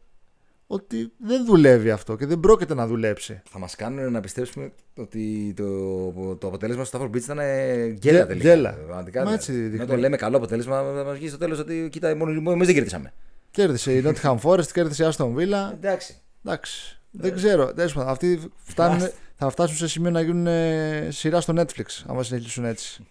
[0.67, 3.41] ότι δεν δουλεύει αυτό και δεν πρόκειται να δουλέψει.
[3.49, 8.17] Θα μας κάνουν να πιστέψουμε ότι το, το αποτέλεσμα στο Stafford Beach ήταν ε, γκέλα
[8.17, 8.47] Γε- τελικά.
[8.49, 8.71] γέλα.
[8.73, 9.35] Πραγματικά, Μα ναι.
[9.35, 9.85] έτσι Ενώ δείχνει.
[9.85, 13.13] το λέμε καλό αποτέλεσμα, θα μας βγει στο τέλος ότι κοίτα, μόνο εμείς δεν κερδίσαμε.
[13.51, 15.73] Κέρδισε η Nottingham Forest, κέρδισε η Aston Villa.
[15.73, 16.15] Εντάξει.
[16.45, 16.99] Εντάξει.
[17.11, 17.73] Δεν ξέρω.
[17.73, 22.23] Τέλος πάντων, Αυτοί φτάνουν, θα φτάσουν σε σημείο να γίνουν ε, σειρά στο Netflix, άμα
[22.23, 23.05] συνεχίσουν έτσι.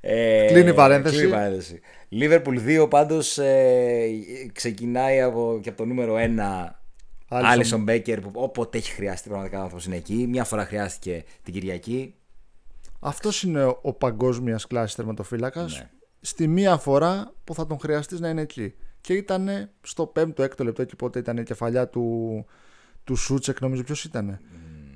[0.00, 1.14] Ε, Κλείνει η παρένθεση.
[1.14, 1.80] Κλείνει η παρένθεση.
[2.10, 4.08] Liverpool 2 πάντως ε,
[4.52, 6.18] ξεκινάει από, και από το νούμερο 1
[7.28, 7.52] Άλισον.
[7.52, 10.26] Άλισον Μπέκερ που όποτε έχει χρειαστεί πραγματικά ο άνθρωπος είναι εκεί.
[10.28, 12.14] Μια φορά χρειάστηκε την Κυριακή.
[13.00, 15.78] Αυτός είναι ο, ο παγκόσμιας κλάση τερματοφύλακας.
[15.78, 15.90] Ναι.
[16.20, 18.74] Στη μία φορά που θα τον χρειαστείς να είναι εκεί.
[19.04, 22.46] Και ήταν στο 5ο-6ο λεπτό εκεί πότε ήταν η κεφαλιά του,
[23.04, 24.38] του Σούτσεκ, νομίζω ποιος ήταν.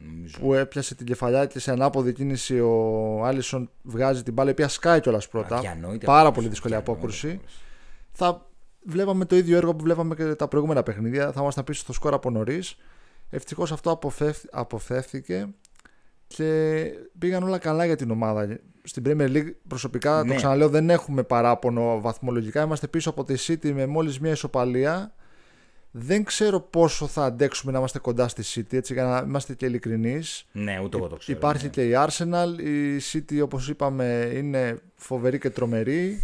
[0.06, 0.38] νομίζω.
[0.40, 4.68] που έπιασε την κεφαλιά και σε ανάποδη κίνηση ο Άλισον βγάζει την μπάλα, η οποία
[4.68, 5.56] σκάει κιόλας πρώτα.
[5.56, 7.40] Αδιανόητη Πάρα απόκρουση, πολύ δύσκολη αδιανόητη απόκρουση.
[8.12, 8.50] Θα
[8.82, 11.32] βλέπαμε το ίδιο έργο που βλέπαμε και τα προηγούμενα παιχνίδια.
[11.32, 12.76] Θα ήμασταν πίσω στο σκορ από νωρίς.
[13.30, 15.48] Ευτυχώς αυτό αποφεύ, αποφεύθηκε
[16.28, 16.82] και
[17.18, 18.58] πήγαν όλα καλά για την ομάδα.
[18.82, 20.28] Στην Premier League προσωπικά, Ναι.
[20.28, 22.62] το ξαναλέω, δεν έχουμε παράπονο βαθμολογικά.
[22.62, 25.12] Είμαστε πίσω από τη City με μόλις μια ισοπαλία.
[25.90, 29.66] Δεν ξέρω πόσο θα αντέξουμε να είμαστε κοντά στη City, έτσι για να είμαστε και
[29.66, 30.46] ειλικρινείς.
[30.52, 31.38] Ναι, ούτε εγώ το ξέρω.
[31.38, 31.70] Υπάρχει ναι.
[31.70, 32.60] και η Arsenal.
[32.62, 36.22] Η City, όπως είπαμε, είναι φοβερή και τρομερή.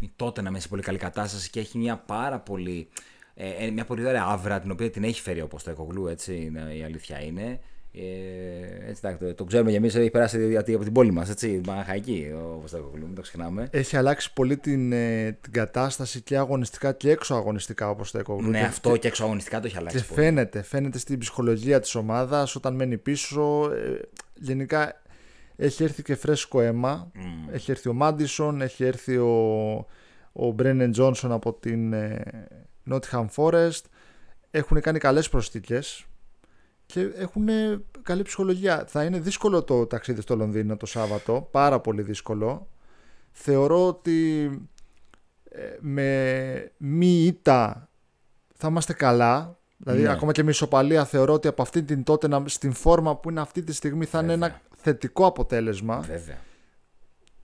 [0.00, 2.88] Η τότε να μέσα σε πολύ καλή κατάσταση και έχει μια πάρα πολύ.
[3.34, 6.36] Ε, ε, μια πολύ ωραία άβρα την οποία την έχει φέρει όπω το Εκογλού, έτσι
[6.36, 7.60] είναι, η αλήθεια είναι.
[7.94, 11.30] Ε, έτσι, εντάξει, το, το ξέρουμε κι εμείς, έχει περάσει γιατί από την πόλη μας,
[11.30, 11.60] έτσι.
[11.66, 13.68] Μαχαϊκή όπω το Εκογλού, μην το ξεχνάμε.
[13.70, 18.32] Έχει αλλάξει πολύ την, ε, την κατάσταση και αγωνιστικά και έξω αγωνιστικά όπως το Echo
[18.34, 18.40] Group.
[18.42, 20.20] ναι, Και- αυτό και εξωαγωνιστικά το έχει Και αλλάξει πολύ.
[20.20, 23.70] φαίνεται, φαίνεται στην ψυχολογία της ομάδας όταν μένει πίσω.
[23.72, 24.00] Ε,
[24.34, 25.02] γενικά
[25.56, 27.10] έχει έρθει και φρέσκο αίμα.
[27.14, 27.48] Μμμ.
[27.54, 29.32] Έχει έρθει ο Μάντισον, έχει έρθει ο,
[30.32, 32.22] ο Μπρένεν Τζόνσον από την ε,
[32.90, 33.80] Nottingham Forest.
[34.50, 36.06] Έχουν κάνει καλές προσθήκες
[36.92, 37.48] και έχουν
[38.02, 38.84] καλή ψυχολογία.
[38.88, 42.68] Θα είναι δύσκολο το ταξίδι στο Λονδίνο το Σάββατο, πάρα πολύ δύσκολο.
[43.32, 44.50] Θεωρώ ότι
[45.50, 47.88] ε, με μη ήττα
[48.54, 49.58] θα είμαστε καλά.
[49.76, 50.08] Δηλαδή, Ναι.
[50.10, 53.40] ακόμα και με ισοπαλία θεωρώ ότι από αυτή την τότε να- στην φόρμα που είναι
[53.40, 54.46] αυτή τη στιγμή θα είναι Βέβαια.
[54.48, 56.00] ένα θετικό αποτέλεσμα.
[56.00, 56.38] Βέβαια.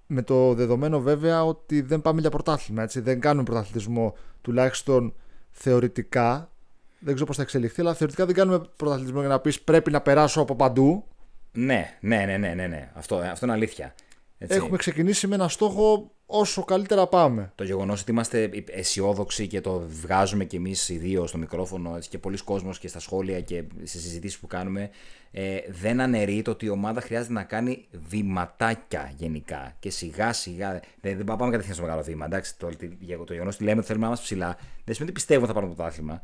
[0.07, 2.83] Με το δεδομένο βέβαια ότι δεν πάμε για πρωτάθλημα.
[2.83, 3.01] Έτσι.
[3.01, 5.15] Δεν κάνουμε πρωταθλητισμό τουλάχιστον
[5.51, 6.51] θεωρητικά.
[6.99, 10.01] Δεν ξέρω πώς θα εξελιχθεί, αλλά θεωρητικά δεν κάνουμε πρωταθλητισμό για να πεις πρέπει να
[10.01, 11.05] περάσω από παντού.
[11.53, 12.91] Ναι, ναι, ναι, ναι, ναι, ναι.
[12.95, 13.95] Αυτό, αυτό είναι αλήθεια.
[14.39, 14.57] Έτσι.
[14.57, 17.53] Έχουμε ξεκινήσει με ένα στόχο όσο καλύτερα πάμε.
[17.55, 22.09] Το γεγονός ότι είμαστε αισιόδοξοι και το βγάζουμε κι εμείς οι δύο στο μικρόφωνο έτσι,
[22.09, 24.91] και πολλοί κόσμος και στα σχόλια και στις συζητήσεις που κάνουμε,
[25.31, 29.77] ε, δεν αναιρεί το ότι η ομάδα χρειάζεται να κάνει βηματάκια γενικά.
[29.79, 30.81] Και σιγά σιγά.
[31.01, 32.25] Δεν, δεν πάμε κατευθείαν στο μεγάλο βήμα.
[32.25, 32.69] Εντάξει, το,
[33.17, 35.49] το, το γεγονός ότι λέμε ότι θέλουμε να είμαστε ψηλά, δεν σημαίνει ότι πιστεύω ότι
[35.49, 36.23] θα πάρουμε το πρωτάθλημα.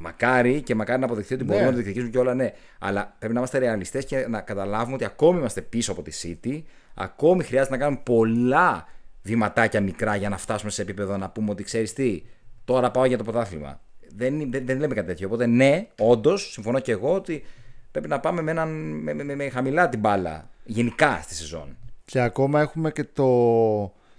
[0.00, 1.48] Μακάρι και μακάρι να αποδειχθεί ότι Ναι.
[1.48, 2.52] μπορούμε να το διεκδικήσουμε και όλα, ναι.
[2.78, 6.62] Αλλά πρέπει να είμαστε ρεαλιστές και να καταλάβουμε ότι ακόμη είμαστε πίσω από τη City.
[6.94, 8.86] Ακόμη χρειάζεται να κάνουμε πολλά
[9.22, 12.22] βηματάκια μικρά για να φτάσουμε σε επίπεδο να πούμε ότι ξέρεις τι,
[12.64, 13.80] τώρα πάω για το πρωτάθλημα.
[14.16, 15.26] Δεν, δεν, δεν λέμε κάτι τέτοιο.
[15.26, 17.44] Οπότε, ναι, όντως, συμφωνώ και εγώ ότι
[17.90, 18.68] πρέπει να πάμε με, έναν,
[19.02, 21.76] με, με, με, με χαμηλά την μπάλα γενικά στη σεζόν.
[22.04, 23.28] Και ακόμα έχουμε και το,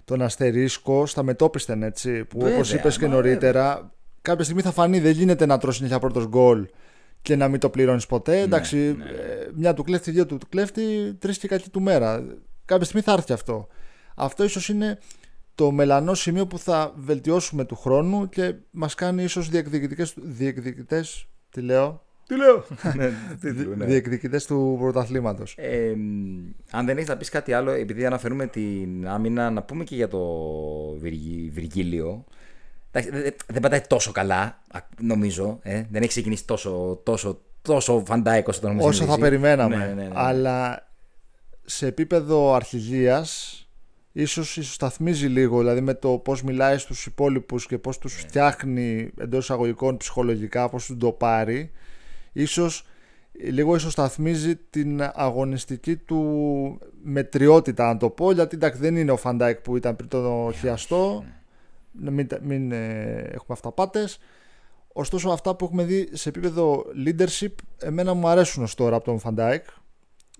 [0.04, 2.24] τον αστερίσκο στα μετόπιστεν, έτσι.
[2.24, 3.92] Που Βέβαια, όπως είπες και μα, νωρίτερα,
[4.22, 5.00] κάποια στιγμή θα φανεί.
[5.00, 6.66] Δεν γίνεται να τρώσει συνέχεια πρώτος γκολ
[7.22, 8.40] και να μην το πληρώνεις ποτέ.
[8.40, 9.04] Εντάξει, ναι.
[9.04, 12.24] ε, μια του κλέφτη, δύο του κλέφτη, τρεις και κακή του μέρα.
[12.64, 13.66] Κάποια στιγμή θα έρθει αυτό.
[14.16, 14.98] Αυτό ίσως είναι
[15.54, 19.48] το μελανό σημείο που θα βελτιώσουμε του χρόνου και μας κάνει ίσως
[20.22, 21.26] διεκδικητές.
[21.50, 22.64] Τι λέω, Τι λέω;
[23.76, 23.84] ναι.
[23.84, 25.54] διεκδικητές του πρωταθλήματος.
[25.58, 25.92] Ε,
[26.70, 30.08] αν δεν έχεις να πεις κάτι άλλο, επειδή αναφέρουμε την άμυνα, να πούμε και για
[30.08, 30.20] το
[31.00, 32.24] Βυργι- Βυργίλιο.
[32.94, 35.58] Εντάξει, δεν, δεν- δεν πατάει τόσο καλά, α, νομίζω.
[35.62, 35.74] Ε.
[35.90, 38.90] Δεν έχει ξεκινήσει τόσο, τόσο, τόσο φαντάικο όσο το νομίζουμε.
[38.94, 39.76] όσο θα περιμέναμε.
[39.76, 40.10] Ναι, ναι, ναι, ναι.
[40.14, 40.88] Αλλά
[41.64, 43.56] σε επίπεδο αρχηγίας
[44.12, 48.02] ίσως ισοσταθμίζει λίγο δηλαδή με το πώς μιλάει στους υπόλοιπους και πώς Ναι.
[48.02, 51.70] τους φτιάχνει εντός εισαγωγικών ψυχολογικά, πώς τους το πάρει
[52.32, 52.86] ίσως
[53.50, 59.35] λίγο ισοσταθμίζει την αγωνιστική του μετριότητα αν το πω γιατί εντάξει δεν είναι ο Van
[59.35, 61.41] Dijk που ήταν πριν το χιαστό να
[61.92, 64.18] μην, τα- μην ε, έχουμε αυταπάτες.
[64.92, 69.18] Ωστόσο αυτά που έχουμε δει σε επίπεδο leadership εμένα μου αρέσουν ως τώρα από τον
[69.18, 69.64] Van Dijk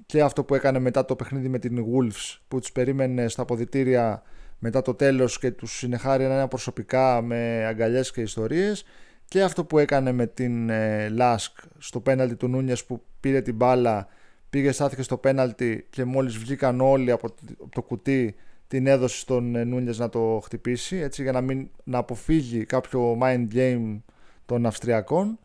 [0.06, 4.22] και αυτό που έκανε μετά το παιχνίδι με την Wolves που τους περίμενε στα αποδυτήρια
[4.58, 8.84] μετά το τέλος και τους συνεχάρη ένα προσωπικά με αγκαλιές και ιστορίες.
[9.24, 13.54] Και αυτό που έκανε με την ε, Lask στο πέναλτι του Νούνιες που πήρε την
[13.54, 14.06] μπάλα
[14.50, 18.34] πήγε στάθηκε στο πέναλτι και μόλις βγήκαν όλοι από το- από το κουτί
[18.72, 23.18] την έδωσε στον ε, Νούνιες να το χτυπήσει έτσι για να, μην, να αποφύγει κάποιο
[23.22, 24.00] mind game
[24.46, 25.38] των Αυστριακών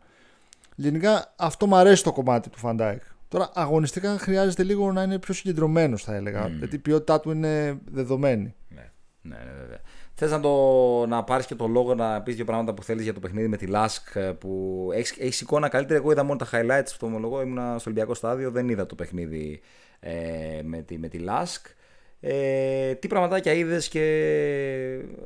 [0.74, 3.02] Γενικά αυτό μου αρέσει το κομμάτι του Van Dijk.
[3.28, 6.48] Τώρα αγωνιστικά χρειάζεται λίγο να είναι πιο συγκεντρωμένος, θα έλεγα.
[6.48, 8.54] Γιατί η ποιότητά του είναι δεδομένη.
[8.68, 8.90] Ναι,
[9.22, 9.80] ναι, ναι βέβαια.
[10.14, 13.14] Θες να, το, να πάρεις και το λόγο να πεις δύο πράγματα που θέλεις για
[13.14, 15.98] το παιχνίδι με τη Lask ε, που έχεις έχεις εικόνα καλύτερα.
[15.98, 17.42] Εγώ είδα μόνο τα highlights, το ομολογώ.
[17.42, 19.60] Ήμουνα στο Ολυμπιακό στάδιο, δεν είδα το παιχνίδι
[20.00, 21.72] ε, με, τη, με τη Lask.
[22.20, 24.02] Ε, τι πραγματάκια είδες και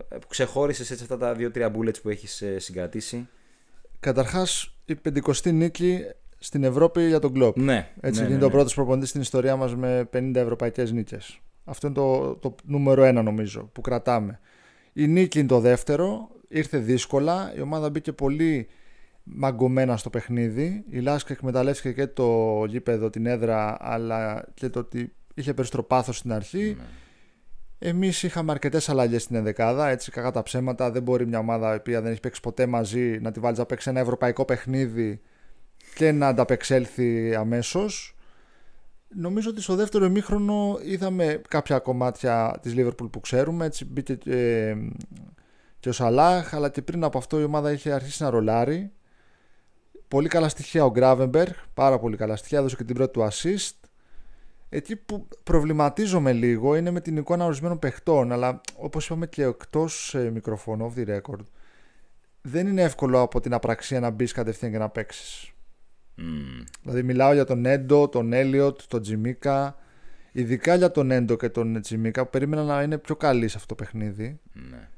[0.08, 3.28] ε, που ξεχώρισες έτσι αυτά τα δύο-τρία bullets που έχεις ε, συγκρατήσει;
[4.00, 6.00] Καταρχάς, η πεντηκοστή νίκη
[6.38, 7.56] στην Ευρώπη για τον Κλοπ.
[7.56, 11.40] Ναι, Έτσι ναι, γίνεται ναι, ο πρώτος προπονητής στην ιστορία μας με 50 ευρωπαϊκές νίκες.
[11.64, 14.40] Αυτό είναι το, το νούμερο ένα νομίζω που κρατάμε.
[14.92, 16.30] Η νίκη είναι το δεύτερο.
[16.48, 17.52] Ήρθε δύσκολα.
[17.56, 18.68] Η ομάδα μπήκε πολύ
[19.22, 20.84] μαγκωμένα στο παιχνίδι.
[20.88, 26.16] Η Λάσκ εκμεταλλεύτηκε και το γήπεδο, την έδρα, αλλά και το ότι είχε περισσότερο πάθος
[26.16, 26.76] στην αρχή.
[26.78, 26.84] Ναι.
[27.88, 29.88] Εμείς είχαμε αρκετές αλλαγές στην ενδεκάδα.
[29.88, 30.90] Έτσι, κακά τα ψέματα.
[30.90, 33.66] Δεν μπορεί μια ομάδα η οποία δεν έχει παίξει ποτέ μαζί να τη βάλει να
[33.66, 35.20] παίξει ένα ευρωπαϊκό παιχνίδι
[35.94, 38.16] και να ανταπεξέλθει αμέσως.
[39.14, 43.66] Νομίζω ότι στο δεύτερο ημίχρονο είδαμε κάποια κομμάτια της Liverpool που ξέρουμε.
[43.66, 44.76] Έτσι μπήκε ε,
[45.78, 48.92] και ο Σαλάχ, αλλά και πριν από αυτό η ομάδα είχε αρχίσει να ρολάρει.
[50.08, 53.81] Πολύ καλά στοιχεία ο Γκράβεμπερ, πάρα πολύ καλά στοιχεία, έδωσε και την πρώτη του assist.
[54.74, 60.14] Εκεί που προβληματίζομαι λίγο είναι με την εικόνα ορισμένων παιχτών, αλλά όπως είπαμε και εκτός
[60.14, 61.44] ε, μικροφώνου, off the record,
[62.42, 65.52] δεν είναι εύκολο από την απραξία να μπεις κατευθείαν και να παίξεις.
[66.18, 66.64] Mm.
[66.82, 69.76] Δηλαδή μιλάω για τον Έντο, τον Έλιοτ, τον Τζιμίκα.
[70.32, 73.74] Ειδικά για τον Έντο και τον Τζιμίκα που περίμενα να είναι πιο καλοί σε αυτό
[73.74, 74.40] το παιχνίδι.
[74.52, 74.88] Ναι.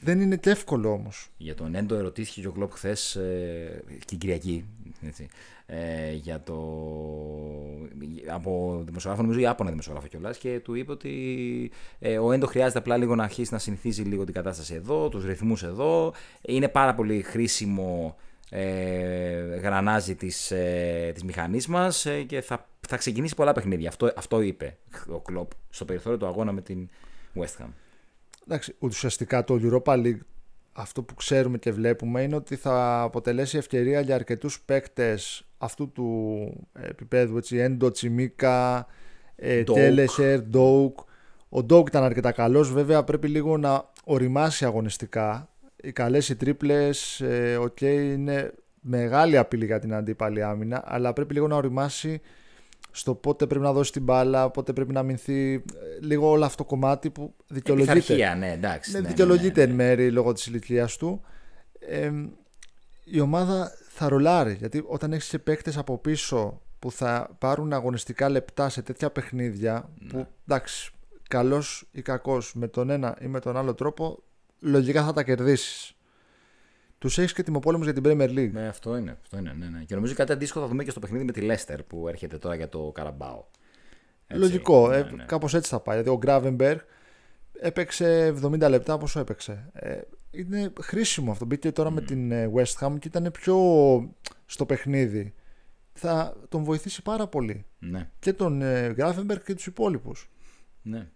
[0.00, 1.28] Δεν είναι και εύκολο όμως.
[1.36, 4.64] Για τον Έντο ερωτήθηκε και ο Κλοπ χθες ε, την Κυριακή.
[5.06, 5.28] Έτσι,
[5.66, 6.54] ε, για το.
[8.26, 12.96] Από δημοσιογράφο, νομίζω Ιάπωνα δημοσιογράφο κιόλας και του είπε ότι ε, ο Έντο χρειάζεται απλά
[12.96, 16.12] λίγο να αρχίσει να συνηθίζει λίγο την κατάσταση εδώ, τους ρυθμούς εδώ.
[16.42, 18.16] Είναι πάρα πολύ χρήσιμο
[18.54, 23.88] ε, γρανάζι της, ε, της μηχανής μας ε, και θα, θα ξεκινήσει πολλά παιχνίδια.
[23.88, 24.76] Αυτό, αυτό είπε
[25.08, 26.88] ο Κλόπ στο περιθώριο του αγώνα με την
[27.34, 27.68] West Ham.
[28.46, 30.20] Εντάξει, ουσιαστικά το Europa League
[30.72, 36.68] αυτό που ξέρουμε και βλέπουμε είναι ότι θα αποτελέσει ευκαιρία για αρκετούς παίκτες αυτού του
[36.72, 38.86] επίπεδου, έτσι, Έντο, Τσιμίκα,
[39.74, 40.98] Τέλεσερ, Ντόουκ.
[41.48, 45.52] Ο Ντόουκ ήταν αρκετά καλός, βέβαια πρέπει λίγο να οριμάσει αγωνιστικά
[45.82, 51.46] οι καλές οι τρίπλες, ε, είναι μεγάλη απειλή για την αντίπαλη άμυνα, αλλά πρέπει λίγο
[51.46, 52.20] να οριμάσει
[52.92, 55.54] στο πότε πρέπει να δώσει την μπάλα, πότε πρέπει να μηνθεί.
[55.54, 55.60] Ε,
[56.00, 58.34] λίγο όλο αυτό το κομμάτι που δικαιολογείται.
[58.34, 58.92] ναι, εντάξει.
[58.92, 61.20] Ναι, ναι, δικαιολογείται ναι, ναι, εν μέρη λόγω της ηλικίας του.
[61.78, 62.10] Ε,
[63.04, 68.68] η ομάδα θα ρολάρει γιατί όταν έχεις παίκτες από πίσω που θα πάρουν αγωνιστικά λεπτά
[68.68, 70.92] σε τέτοια παιχνίδια που εντάξει,
[71.28, 74.22] καλός ή κακός με τον ένα ή με τον άλλο τρόπο
[74.60, 75.94] λογικά θα τα κερδίσεις.
[77.02, 78.50] Τους έχεις και τιμοπόλεμους για την Premier League.
[78.52, 79.18] Ναι, αυτό είναι.
[79.22, 79.84] Αυτό είναι ναι, ναι.
[79.84, 82.54] Και νομίζω κάτι αντίστοιχο θα δούμε και στο παιχνίδι με τη Leicester που έρχεται τώρα
[82.54, 83.44] για το Καραμπάο.
[84.28, 84.88] Λογικό.
[84.88, 85.24] Ναι, ε, ναι.
[85.24, 85.96] Κάπως έτσι θα πάει.
[85.98, 86.78] Δηλαδή ο Γκράβενμπεργκ
[87.60, 91.44] έπαιξε 70 λεπτά πόσο έπαιξε; Ε, είναι χρήσιμο αυτό.
[91.44, 93.56] Μπήκε τώρα με την ε, West Ham και ήταν πιο
[94.46, 95.34] στο παιχνίδι.
[95.92, 97.66] Θα τον βοηθήσει πάρα πολύ.
[97.78, 98.10] Ναι.
[98.18, 98.62] Και τον
[98.92, 100.30] Γκράβενμπεργκ και τους υπόλοιπους.
[100.82, 101.08] Ναι.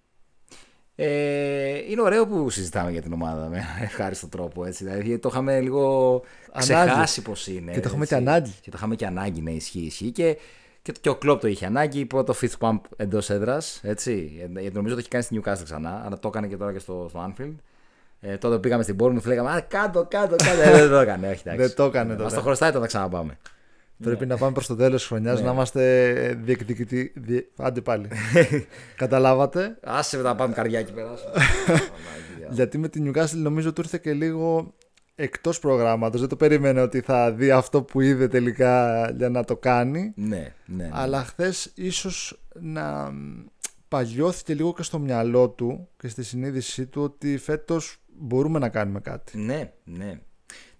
[0.98, 4.64] Ε, είναι ωραίο που συζητάμε για την ομάδα με ευχάριστο τρόπο.
[4.64, 4.85] Έτσι.
[4.85, 6.22] Δηλαδή το είχαμε λίγο
[6.59, 7.72] ξεχάσει πώ είναι.
[7.72, 8.54] Και το είχαμε και ανάγκη.
[8.61, 9.80] Και το είχαμε και ανάγκη να ισχύει.
[9.80, 10.11] ισχύει.
[10.11, 10.38] Και,
[10.82, 11.98] και, και ο Κλόπ το είχε ανάγκη.
[11.98, 13.80] Είπε το fifth pump εντός έδρας.
[13.82, 16.02] Γιατί νομίζω το έχει κάνει στη Newcastle ξανά.
[16.04, 17.54] Αλλά το έκανε και τώρα και στο, στο Anfield.
[18.20, 20.61] Ε, τότε πήγαμε στην Bournemouth και λέγαμε Α, κάτω, κάτω, κάτω.
[20.61, 21.28] ε, δεν το έκανε.
[21.28, 22.16] Όχι, δεν το έκανε.
[22.16, 23.38] Μας το χρωστάει το να ξαναπάμε.
[24.02, 24.32] Πρέπει ναι.
[24.32, 25.46] να πάμε προς το τέλος της χρονιάς ναι.
[25.46, 27.12] να είμαστε διεκδικητοί.
[27.16, 27.46] Διε...
[27.56, 28.09] Άντε πάλι.
[28.96, 31.30] Καταλάβατε; Άσε να πάμε καρδιά και περάσουμε.
[32.56, 34.74] Γιατί με την Newcastle νομίζω του ήρθε και λίγο
[35.14, 36.20] εκτός προγράμματος.
[36.20, 40.12] Δεν το περίμενε ότι θα δει αυτό που είδε τελικά για να το κάνει.
[40.16, 40.85] Ναι, ναι.
[40.85, 40.90] ναι.
[40.92, 43.12] Αλλά χθες ίσως να
[43.88, 49.00] παγιώθηκε λίγο και στο μυαλό του και στη συνείδησή του ότι φέτος μπορούμε να κάνουμε
[49.00, 49.38] κάτι.
[49.38, 50.20] Ναι, ναι.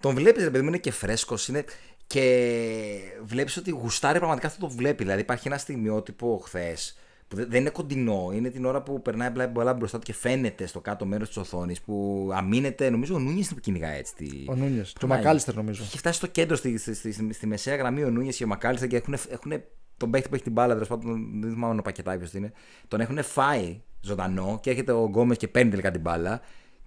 [0.01, 1.49] Τον βλέπεις, ρε παιδί μου, είναι και φρέσκος.
[1.49, 1.65] Είναι...
[2.07, 5.03] Και βλέπεις ότι γουστάρει πραγματικά αυτό το βλέπει.
[5.03, 8.31] Δηλαδή υπάρχει ένα στιγμιότυπο χθες που δεν είναι κοντινό.
[8.35, 11.81] Είναι την ώρα που περνάει μπλα μπροστά του και φαίνεται στο κάτω μέρος της οθόνης
[11.81, 12.91] που αμήνεται.
[12.91, 14.45] Νομίζω ο Νούνιες που κυνηγά έτσι.
[14.49, 14.93] Ο Νούνιες.
[14.99, 15.83] Και ο Μακάλιστερ νομίζω.
[15.83, 18.47] Έχει φτάσει στο κέντρο, στη, στη, στη, στη, στη μεσαία γραμμή ο Νούνιες και ο
[18.47, 19.53] Μακάλιστερ και έχουν, έχουν
[19.97, 22.53] τον παίχτη που έχει την μπάλα, τέλος πάντων, δεν θυμάμαι ο πακετάκι ποιο είναι.
[22.89, 26.41] Τον έχουν φάει ζωντανό και έρχεται ο Γκόμες και παίρνει τελικά την μπάλα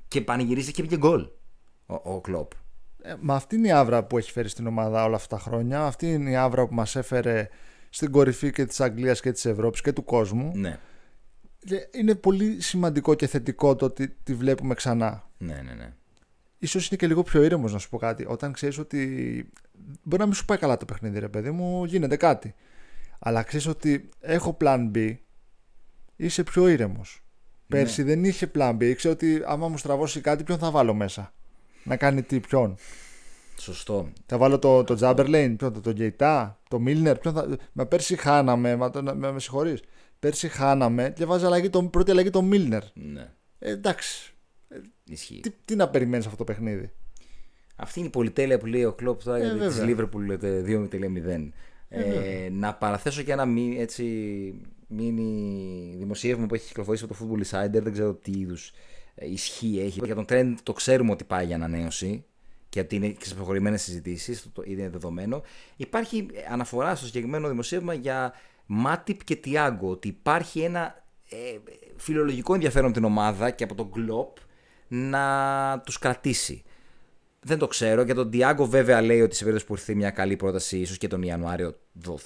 [0.07, 1.27] και πανηγυρίζει και βγήκε γκολ
[1.85, 2.51] ο, ο Κλοπ.
[3.01, 5.85] Ε, μα αυτή είναι η άβρα που έχει φέρει στην ομάδα όλα αυτά τα χρόνια.
[5.85, 7.49] Αυτή είναι η άβρα που μας έφερε
[7.89, 10.51] στην κορυφή και της Αγγλίας και της Ευρώπης και του κόσμου.
[10.55, 10.79] Ναι.
[11.59, 15.29] Και είναι πολύ σημαντικό και θετικό το ότι τη βλέπουμε ξανά.
[15.37, 15.93] Ναι, ναι, ναι.
[16.57, 18.25] Ίσως είναι και λίγο πιο ήρεμος να σου πω κάτι.
[18.27, 19.49] Όταν ξέρεις ότι.
[20.03, 22.55] Μπορεί να μην σου πάει καλά το παιχνίδι, ρε παιδί μου, γίνεται κάτι.
[23.19, 25.15] Αλλά ξέρεις ότι έχω plan B,
[26.15, 27.23] είσαι πιο ήρεμος.
[27.67, 27.77] Ναι.
[27.77, 28.83] Πέρσι δεν είχε plan B.
[28.83, 31.33] Ήξερε ότι άμα μου στραβώσει κάτι, ποιον θα βάλω μέσα
[31.83, 32.75] να κάνει τι, ποιον;
[33.59, 34.11] Σωστό.
[34.25, 37.17] Θα βάλω το, το Τζάμπερλέιν, ποιον, το, το Γκέιτά, το Μίλνερ.
[37.17, 37.57] Ποιον θα...
[37.71, 39.81] Μα πέρσι χάναμε, μα, το, με, με συγχωρείς.
[40.19, 42.83] Πέρσι χάναμε και βάζει αλλαγή, το, πρώτη αλλαγή το Μίλνερ.
[42.93, 43.31] Ναι.
[43.59, 44.33] Ε, εντάξει.
[45.03, 45.39] Ισχύει.
[45.39, 46.91] Τι, τι να περιμένεις αυτό το παιχνίδι;
[47.75, 51.49] Αυτή είναι η πολυτέλεια που λέει ο Κλόπ τώρα ε, για τη Λίβερπουλ 2-0.
[51.89, 54.03] Ε, ε, να παραθέσω και ένα έτσι,
[54.87, 57.81] μίνι δημοσίευμα που έχει κυκλοφορήσει από το Football Insider.
[57.81, 58.71] Δεν ξέρω τι είδους
[59.19, 60.01] ισχύ έχει.
[60.05, 62.23] Για τον Trend το ξέρουμε ότι πάει για ανανέωση.
[62.69, 65.41] και ότι είναι σε προχωρημένες συζητήσεις, είναι δεδομένο.
[65.75, 68.33] Υπάρχει αναφορά στο συγκεκριμένο δημοσίευμα για
[68.65, 71.57] Μάτιπ και Τιάγκο, ότι υπάρχει ένα ε,
[71.95, 74.37] φιλολογικό ενδιαφέρον από την ομάδα και από τον Κλοπ
[74.87, 76.63] να τους κρατήσει.
[77.41, 78.01] Δεν το ξέρω.
[78.01, 81.07] Για τον Τιάγκο βέβαια λέει ότι σε περίπτωση που ήρθε μια καλή πρόταση ίσως και
[81.07, 81.75] τον Ιανουάριο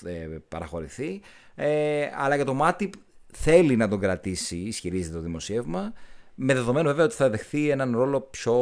[0.05, 0.11] ε,
[0.47, 1.21] παραχωρηθεί.
[1.55, 2.93] Ε, αλλά για τον Μάτιπ
[3.33, 5.93] θέλει να τον κρατήσει, ισχυρίζεται το δημοσίευμα,
[6.35, 8.55] με δεδομένο βέβαια ότι θα δεχθεί έναν ρόλο πιο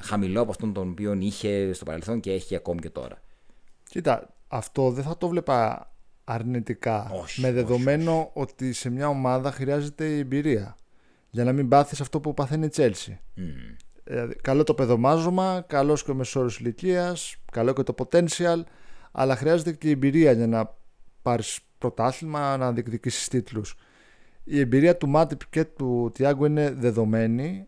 [0.00, 3.22] χαμηλό από αυτόν τον οποίο είχε στο παρελθόν και έχει ακόμη και τώρα.
[3.88, 5.90] Κοίτα, αυτό δεν θα το βλέπα
[6.24, 7.10] αρνητικά.
[7.12, 10.76] Όχι, με δεδομένο όχι, ότι σε μια ομάδα χρειάζεται η εμπειρία.
[11.30, 13.20] Για να μην πάθεις αυτό που παθαίνει η Τσέλσι.
[13.36, 13.40] Mm.
[14.04, 18.62] Δηλαδή, καλό το παιδομάζωμα, καλός και ο μεσόρος ηλικίας, καλό και το potential,
[19.12, 20.74] αλλά χρειάζεται και η εμπειρία για να
[21.22, 23.76] πάρεις πρωτάθλημα, να διεκδικήσεις τίτλους.
[24.44, 27.66] Η εμπειρία του Μάτιπ και του Τιάγκο είναι δεδομένη.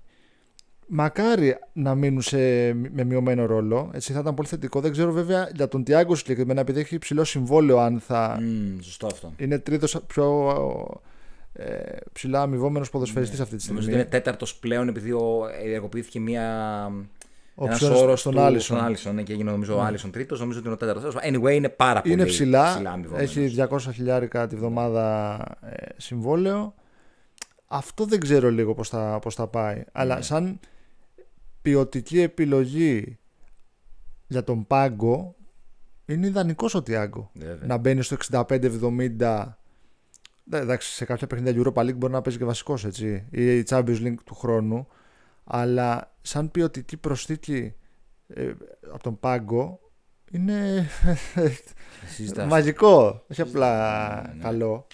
[0.87, 2.37] Μακάρι να μείνουν σε,
[2.73, 3.91] με μειωμένο ρόλο.
[3.95, 4.81] Έτσι θα ήταν πολύ θετικό.
[4.81, 8.39] Δεν ξέρω βέβαια για τον Τιάγκο συγκεκριμένα, επειδή έχει υψηλό συμβόλαιο, αν θα.
[8.41, 9.33] Mm, σωστό αυτό.
[9.37, 10.57] Είναι τρίτος πιο
[11.53, 13.45] ε, ψηλά αμοιβόμενος ποδοσφαιριστής ναι.
[13.45, 13.81] αυτή τη στιγμή.
[13.81, 16.91] Νομίζω ότι είναι τέταρτος πλέον, επειδή ο, ενεργοποιήθηκε μια.
[17.61, 18.77] Ένα όρο στον του Άλισον.
[18.77, 20.41] στον Άλισον ναι, και έγινε νομίζω ο Άλισον τρίτος.
[20.41, 21.17] Νομίζω ότι είναι ο τέταρτος.
[21.23, 22.73] Anyway, είναι πάρα πολύ Είναι ψηλά.
[22.73, 23.37] αμοιβόμενος.
[23.37, 26.75] έχει 200 χιλιάρικα τη βδομάδα ε, συμβόλαιο.
[27.67, 29.83] Αυτό δεν ξέρω λίγο πώς θα, πώς θα πάει.
[29.93, 30.59] Αλλά σαν
[31.63, 33.19] ποιοτική επιλογή
[34.27, 35.35] για τον πάγκο
[36.07, 37.31] είναι ιδανικός ο Τιάγκο.
[37.35, 37.67] Βέβαια.
[37.67, 39.47] Να μπαίνει στο 65-70.
[40.45, 43.25] Ναι, Εντάξει, σε κάποια παιχνίδια Europa League μπορεί να παίζει και βασικός έτσι.
[43.31, 44.87] Ή η Champions League του χρόνου.
[45.45, 47.75] Αλλά σαν ποιοτική προσθήκη
[48.27, 48.53] ε,
[48.93, 49.81] από τον πάγκο
[50.31, 50.89] είναι
[52.07, 52.47] Συζητάς.
[52.47, 53.25] μαγικό.
[53.31, 54.43] Όχι απλά Ναι, ναι.
[54.43, 54.87] καλό.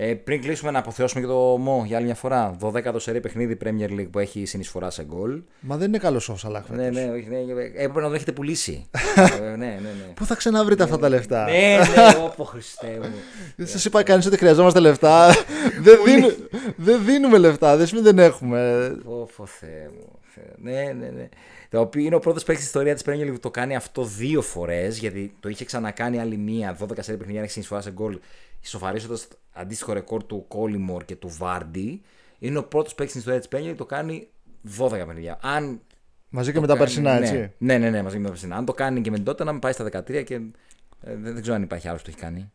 [0.00, 2.56] Ε, πριν κλείσουμε να αποθεώσουμε και το ΜΟ για άλλη μια φορά.
[2.60, 5.42] 12ο σερή παιχνίδι Premier League που έχει συνεισφορά σε γκολ.
[5.60, 6.64] Μα δεν είναι καλός ο Σαλάχ.
[6.66, 6.76] φέτος.
[6.82, 8.86] Ναι, ναι, όχι, ναι, έπρεπε να τον έχετε πουλήσει.
[9.42, 10.12] ε, ναι, ναι, ναι.
[10.14, 13.14] Πού θα ξαναβρείτε αυτά τα λεφτά; ναι, ναι, όπω Χριστέ μου.
[13.56, 15.34] Δεν σας είπα κανείς ότι χρειαζόμαστε λεφτά.
[15.84, 17.76] δεν, δίνου- δεν δίνουμε λεφτά.
[17.76, 18.90] Δεν σημαίνει δεν έχουμε.
[19.04, 20.18] Πω, πω, Θεέ μου.
[20.34, 20.44] Θεέ.
[20.56, 21.28] Ναι, ναι, ναι.
[21.70, 24.04] Το οποίο είναι ο πρώτος παίκτης στην ιστορίας της Premier League που το κάνει αυτό
[24.04, 27.90] δύο φορές, γιατί το είχε ξανακάνει άλλη μία, 12 σε παιχνίδια, να έχει συνεισφορά σε
[27.90, 28.18] γκολ,
[28.62, 32.02] ισοφαρίζοντας αντίστοιχο ρεκόρ του Κόλιμορ και του Βάρντι.
[32.38, 34.28] Είναι ο πρώτος παίκτης στην ιστορία τη Premier League που το κάνει
[34.78, 35.38] 12 παιχνίδια.
[35.42, 35.80] Αν
[36.30, 37.26] Μαζί και το με τα κάνει- περσινά, ναι.
[37.26, 37.52] έτσι.
[37.58, 38.56] Ναι, ναι, ναι, μαζί με τα περσινά.
[38.56, 40.34] Αν το κάνει και με την τότε να μην πάει στα 13 και.
[40.34, 40.40] ε,
[41.00, 42.50] δεν, δεν ξέρω αν υπάρχει άλλος που το έχει κάνει.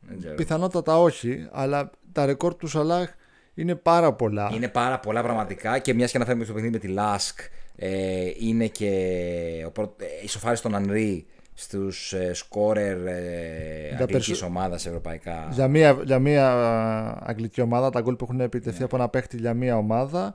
[0.00, 0.34] Δεν ξέρω.
[0.34, 3.12] Πιθανότατα όχι, αλλά τα ρεκόρ του Σαλάχ
[3.54, 4.50] είναι πάρα πολλά.
[4.54, 7.38] Είναι πάρα πολλά πραγματικά και μιας και αναφέρουμε στο παιχνίδι με τη Λάσκ,
[7.76, 14.26] ε, είναι και ο πρώτο, ε, ισοφάρισε τον Ανρί στους ε, σκόρερ ε, Τα αγγλικής
[14.26, 15.48] περσο- ομάδας ευρωπαϊκά.
[15.52, 19.36] Για μία, για μία α, αγγλική ομάδα, τα γκολ που έχουν επιτευχθεί από ένα παίχτη
[19.36, 20.34] για μία ομάδα.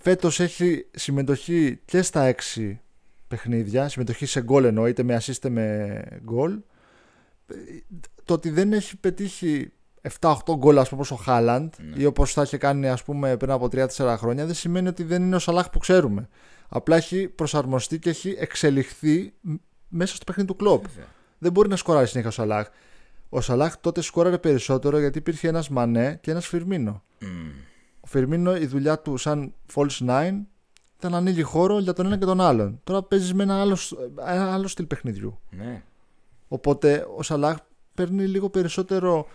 [0.00, 2.80] Φέτος έχει συμμετοχή και στα έξι
[3.28, 3.88] παιχνίδια.
[3.88, 6.52] Συμμετοχή σε γκολ εννοώ, είτε με assist είτε με γκολ.
[7.46, 7.54] Ε,
[8.24, 9.72] Το ότι δεν έχει πετύχει
[10.20, 13.50] 7-8 γκολ, ας πούμε, όπως ο Χάλαντ ή όπως θα είχε κάνει ας πούμε, πριν
[13.50, 16.28] από 3-4 χρόνια, δεν σημαίνει ότι δεν είναι ο Σαλάχ που ξέρουμε.
[16.68, 19.54] Απλά έχει προσαρμοστεί και έχει εξελιχθεί μ-
[19.90, 20.86] μέσα στο παιχνίδι του κλοπ.
[20.88, 21.08] Βέβαια.
[21.38, 22.68] Δεν μπορεί να σκοράρει συνέχεια ο Σαλάχ.
[23.28, 27.02] Ο Σαλάχ τότε σκόραρε περισσότερο γιατί υπήρχε ένας Μανέ και ένας Φιρμίνο.
[27.20, 27.26] Μμ.
[28.00, 30.38] Ο Φιρμίνο, η δουλειά του σαν false nine
[30.96, 32.80] ήταν να ανοίγει χώρο για τον ένα και τον άλλον.
[32.84, 33.78] Τώρα παίζεις με ένα άλλο,
[34.26, 35.40] ένα άλλο στυλ παιχνιδιού.
[35.50, 35.82] Ναι.
[36.48, 37.56] Οπότε ο Σαλάχ
[37.94, 39.26] παίρνει λίγο περισσότερο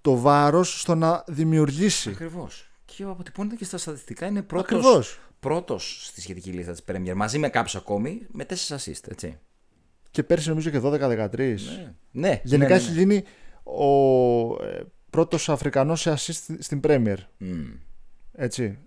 [0.00, 2.10] το βάρος στο να δημιουργήσει.
[2.10, 2.70] Ακριβώς.
[2.84, 5.18] Και αποτυπώνεται και στα στατιστικά είναι πρώτο Ακριβώς.
[5.40, 9.08] πρώτος στη σχετική λίστα της Premier μαζί με κάποιους ακόμη με 4 assist.
[9.08, 9.38] Έτσι.
[10.10, 10.90] Και πέρσι νομίζω και 12-13.
[11.36, 11.94] Ναι.
[12.10, 12.40] ναι.
[12.44, 13.24] Γενικά ναι, έχει γίνει
[13.62, 13.84] ο
[14.64, 17.16] ε, πρώτος Αφρικανός σε assist στην Premier.
[17.38, 17.48] ναι.
[17.52, 17.66] Μμ.
[18.32, 18.78] Έτσι.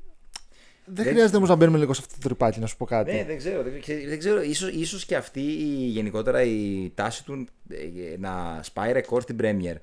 [0.85, 3.11] Δεν, Δεν- χρειάζεται όμως να μπαίνουμε λίγο σε αυτό το τρυπάκι, να σου πω κάτι.
[3.11, 3.63] Ναι, δεν ξέρω.
[3.63, 8.59] Δεν, ξέ- δεν ξέρω ίσως, ίσως και αυτή η, γενικότερα η τάση του ε, να
[8.63, 9.75] σπάει ρεκόρ στην Premier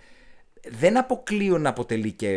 [0.79, 2.33] δεν αποκλείω να αποτελεί και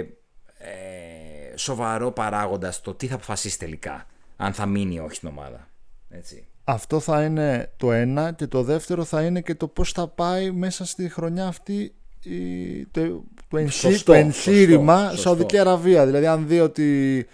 [0.58, 4.06] ε, σοβαρό παράγοντα το τι θα αποφασίσει τελικά.
[4.38, 5.70] Αν θα μείνει ή όχι στην ομάδα.
[6.10, 6.46] Έτσι.
[6.64, 10.52] Αυτό θα είναι το ένα και το δεύτερο θα είναι και το πώς θα πάει
[10.52, 11.94] μέσα στη χρονιά αυτή
[12.24, 15.22] η, το, το, εγχεί- Σωστό, το εγχείρημα σωστό, σωστό.
[15.30, 16.06] Σαουδική Αραβία.
[16.06, 17.28] Δηλαδή αν δει ότι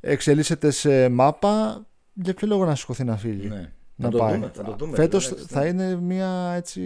[0.00, 3.48] εξελίσσεται σε μάπα, για ποιο λόγο να σηκωθεί να φύγει.
[3.48, 3.72] Ναι.
[3.94, 4.34] Να θα, το πάει.
[4.34, 4.96] δούμε, θα το δούμε.
[4.96, 6.82] Φέτος εντάξει, θα είναι μια έτσι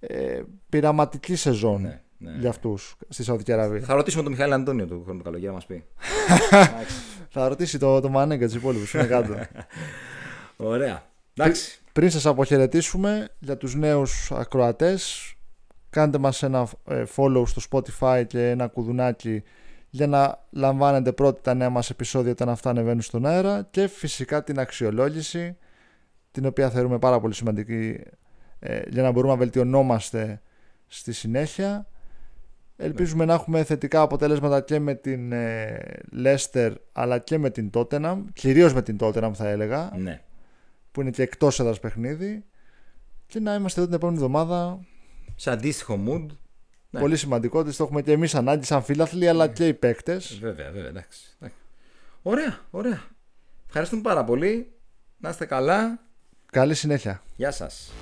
[0.00, 2.36] ε, πειραματική σεζόν Ναι, ναι.
[2.40, 3.80] για αυτούς στη Σαουδική Αραβία.
[3.80, 5.74] Θα ρωτήσουμε τον Μιχάλη Αντώνιο του χρόνου του καλοκαίρι να μας πει.
[6.50, 6.94] Εντάξει.
[7.28, 9.34] θα ρωτήσει το, το Μανέγκα τους υπόλοιπους είναι κάτω.
[10.62, 11.02] Ωραία.
[11.34, 11.80] Εντάξει.
[11.92, 15.34] Πριν σας αποχαιρετήσουμε για τους νέους ακροατές
[15.90, 19.42] κάντε μας ένα ε, follow στο Spotify και ένα κουδουνάκι
[19.90, 24.44] για να λαμβάνετε πρώτα τα νέα μας επεισόδια όταν αυτά ανεβαίνουν στον αέρα και φυσικά
[24.44, 25.56] την αξιολόγηση
[26.30, 28.00] την οποία θεωρούμε πάρα πολύ σημαντική
[28.58, 30.40] ε, για να μπορούμε να βελτιωνόμαστε
[30.86, 31.86] στη συνέχεια.
[32.76, 35.32] Ελπίζουμε να έχουμε θετικά αποτέλεσματα και με την
[36.10, 40.20] Λέστερ αλλά και με την Tottenham, κυρίως με την Tottenham θα έλεγα, Ναι.
[40.92, 42.44] Που είναι και εκτός έδρας παιχνίδι
[43.26, 44.80] και να είμαστε εδώ την επόμενη εβδομάδα
[45.36, 46.26] Σε αντίστοιχο mood.
[46.90, 47.00] Ναι.
[47.00, 50.38] Πολύ σημαντικό ότι το έχουμε και εμείς ανάγκη σαν φίλαθλοι αλλά και οι παίκτες.
[50.40, 51.20] Βέβαια, βέβαια, εντάξει.
[51.38, 51.56] εντάξει.
[52.22, 53.02] Ωραία, ωραία.
[53.66, 54.72] Ευχαριστούμε πάρα πολύ.
[55.18, 56.00] Να είστε καλά.
[56.50, 57.22] Καλή συνέχεια.
[57.36, 57.92] Γεια σας.